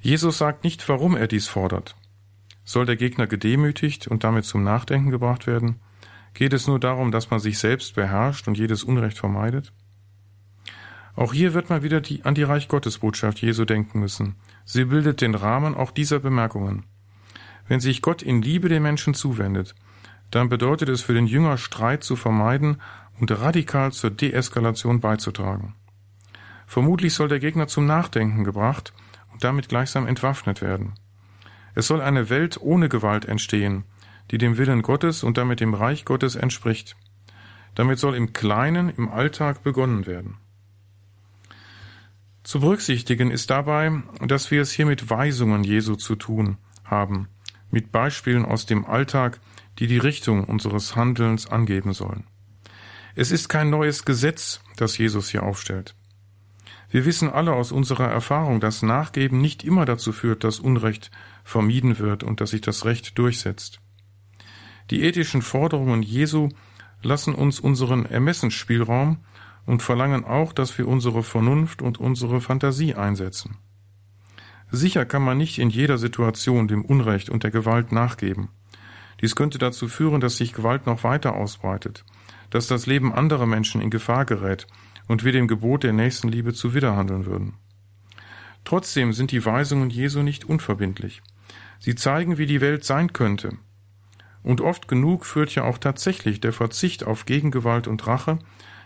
[0.00, 1.94] Jesus sagt nicht, warum er dies fordert.
[2.64, 5.80] Soll der Gegner gedemütigt und damit zum Nachdenken gebracht werden?
[6.32, 9.72] Geht es nur darum, dass man sich selbst beherrscht und jedes Unrecht vermeidet?
[11.16, 14.36] Auch hier wird man wieder die, an die Reich Gottes Botschaft Jesu denken müssen.
[14.64, 16.84] Sie bildet den Rahmen auch dieser Bemerkungen.
[17.68, 19.74] Wenn sich Gott in Liebe den Menschen zuwendet,
[20.30, 22.80] dann bedeutet es für den Jünger Streit zu vermeiden
[23.20, 25.74] und radikal zur Deeskalation beizutragen.
[26.66, 28.94] Vermutlich soll der Gegner zum Nachdenken gebracht
[29.40, 30.94] damit gleichsam entwaffnet werden.
[31.74, 33.84] Es soll eine Welt ohne Gewalt entstehen,
[34.30, 36.96] die dem Willen Gottes und damit dem Reich Gottes entspricht.
[37.74, 40.36] Damit soll im Kleinen, im Alltag begonnen werden.
[42.42, 47.28] Zu berücksichtigen ist dabei, dass wir es hier mit Weisungen Jesu zu tun haben,
[47.70, 49.40] mit Beispielen aus dem Alltag,
[49.78, 52.24] die die Richtung unseres Handelns angeben sollen.
[53.14, 55.94] Es ist kein neues Gesetz, das Jesus hier aufstellt.
[56.90, 61.12] Wir wissen alle aus unserer Erfahrung, dass Nachgeben nicht immer dazu führt, dass Unrecht
[61.44, 63.80] vermieden wird und dass sich das Recht durchsetzt.
[64.90, 66.48] Die ethischen Forderungen Jesu
[67.00, 69.18] lassen uns unseren Ermessensspielraum
[69.66, 73.58] und verlangen auch, dass wir unsere Vernunft und unsere Fantasie einsetzen.
[74.72, 78.48] Sicher kann man nicht in jeder Situation dem Unrecht und der Gewalt nachgeben.
[79.20, 82.04] Dies könnte dazu führen, dass sich Gewalt noch weiter ausbreitet,
[82.50, 84.66] dass das Leben anderer Menschen in Gefahr gerät
[85.10, 87.54] und wir dem Gebot der Nächstenliebe zuwiderhandeln würden.
[88.64, 91.20] Trotzdem sind die Weisungen Jesu nicht unverbindlich.
[91.80, 93.58] Sie zeigen, wie die Welt sein könnte,
[94.44, 98.38] und oft genug führt ja auch tatsächlich der Verzicht auf Gegengewalt und Rache,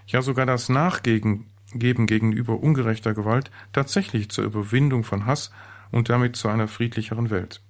[0.06, 5.50] ja sogar das Nachgeben gegenüber ungerechter Gewalt tatsächlich zur Überwindung von Hass
[5.90, 7.60] und damit zu einer friedlicheren Welt.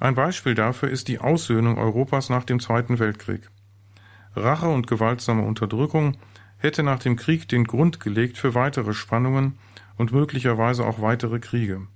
[0.00, 3.48] Ein Beispiel dafür ist die Aussöhnung Europas nach dem Zweiten Weltkrieg.
[4.34, 6.16] Rache und gewaltsame Unterdrückung
[6.58, 9.58] hätte nach dem Krieg den Grund gelegt für weitere Spannungen
[9.96, 11.86] und möglicherweise auch weitere Kriege.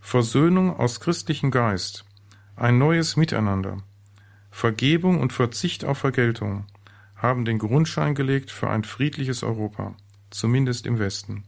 [0.00, 2.04] Versöhnung aus christlichem Geist
[2.56, 3.78] ein neues Miteinander.
[4.50, 6.66] Vergebung und Verzicht auf Vergeltung
[7.16, 9.94] haben den Grundschein gelegt für ein friedliches Europa,
[10.30, 11.44] zumindest im Westen,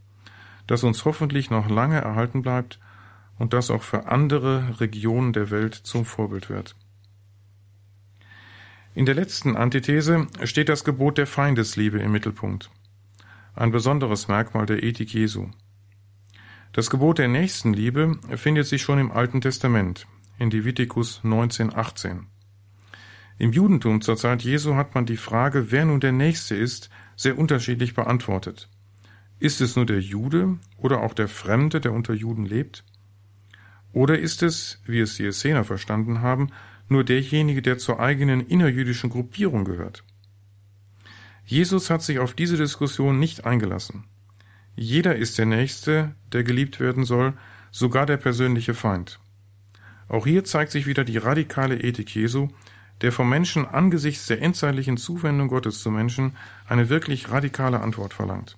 [0.67, 2.81] das uns hoffentlich noch lange erhalten bleibt
[3.39, 6.75] und das auch für andere Regionen der Welt zum Vorbild wird.
[8.97, 12.71] In der letzten Antithese steht das Gebot der Feindesliebe im Mittelpunkt,
[13.57, 15.49] ein besonderes Merkmal der Ethik Jesu.
[16.73, 20.07] Das Gebot der Nächstenliebe findet sich schon im Alten Testament,
[20.39, 22.21] in Leviticus 19,18.
[23.37, 27.37] Im Judentum zur Zeit Jesu hat man die Frage, wer nun der Nächste ist, sehr
[27.37, 28.69] unterschiedlich beantwortet.
[29.41, 32.85] Ist es nur der Jude oder auch der Fremde, der unter Juden lebt?
[33.93, 36.51] Oder ist es, wie es die Essener verstanden haben,
[36.89, 40.05] nur derjenige, der zur eigenen innerjüdischen Gruppierung gehört?
[41.45, 44.05] Jesus hat sich auf diese Diskussion nicht eingelassen.
[44.77, 47.35] Jeder ist der Nächste, der geliebt werden soll,
[47.71, 49.21] sogar der persönliche Feind.
[50.09, 52.49] Auch hier zeigt sich wieder die radikale Ethik Jesu,
[53.01, 58.57] der vom Menschen angesichts der endzeitlichen Zuwendung Gottes zu Menschen eine wirklich radikale Antwort verlangt.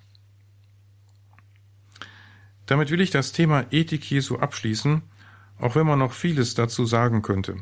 [2.65, 5.01] Damit will ich das Thema Ethik Jesu abschließen,
[5.59, 7.57] auch wenn man noch vieles dazu sagen könnte.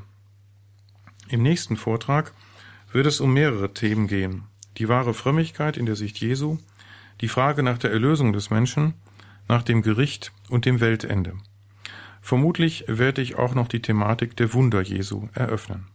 [1.28, 2.34] Im nächsten Vortrag
[2.92, 4.44] wird es um mehrere Themen gehen.
[4.78, 6.58] Die wahre Frömmigkeit in der Sicht Jesu,
[7.22, 8.94] die Frage nach der Erlösung des Menschen,
[9.48, 11.34] nach dem Gericht und dem Weltende.
[12.22, 15.88] Vermutlich werde ich auch noch die Thematik der Wunder Jesu eröffnen.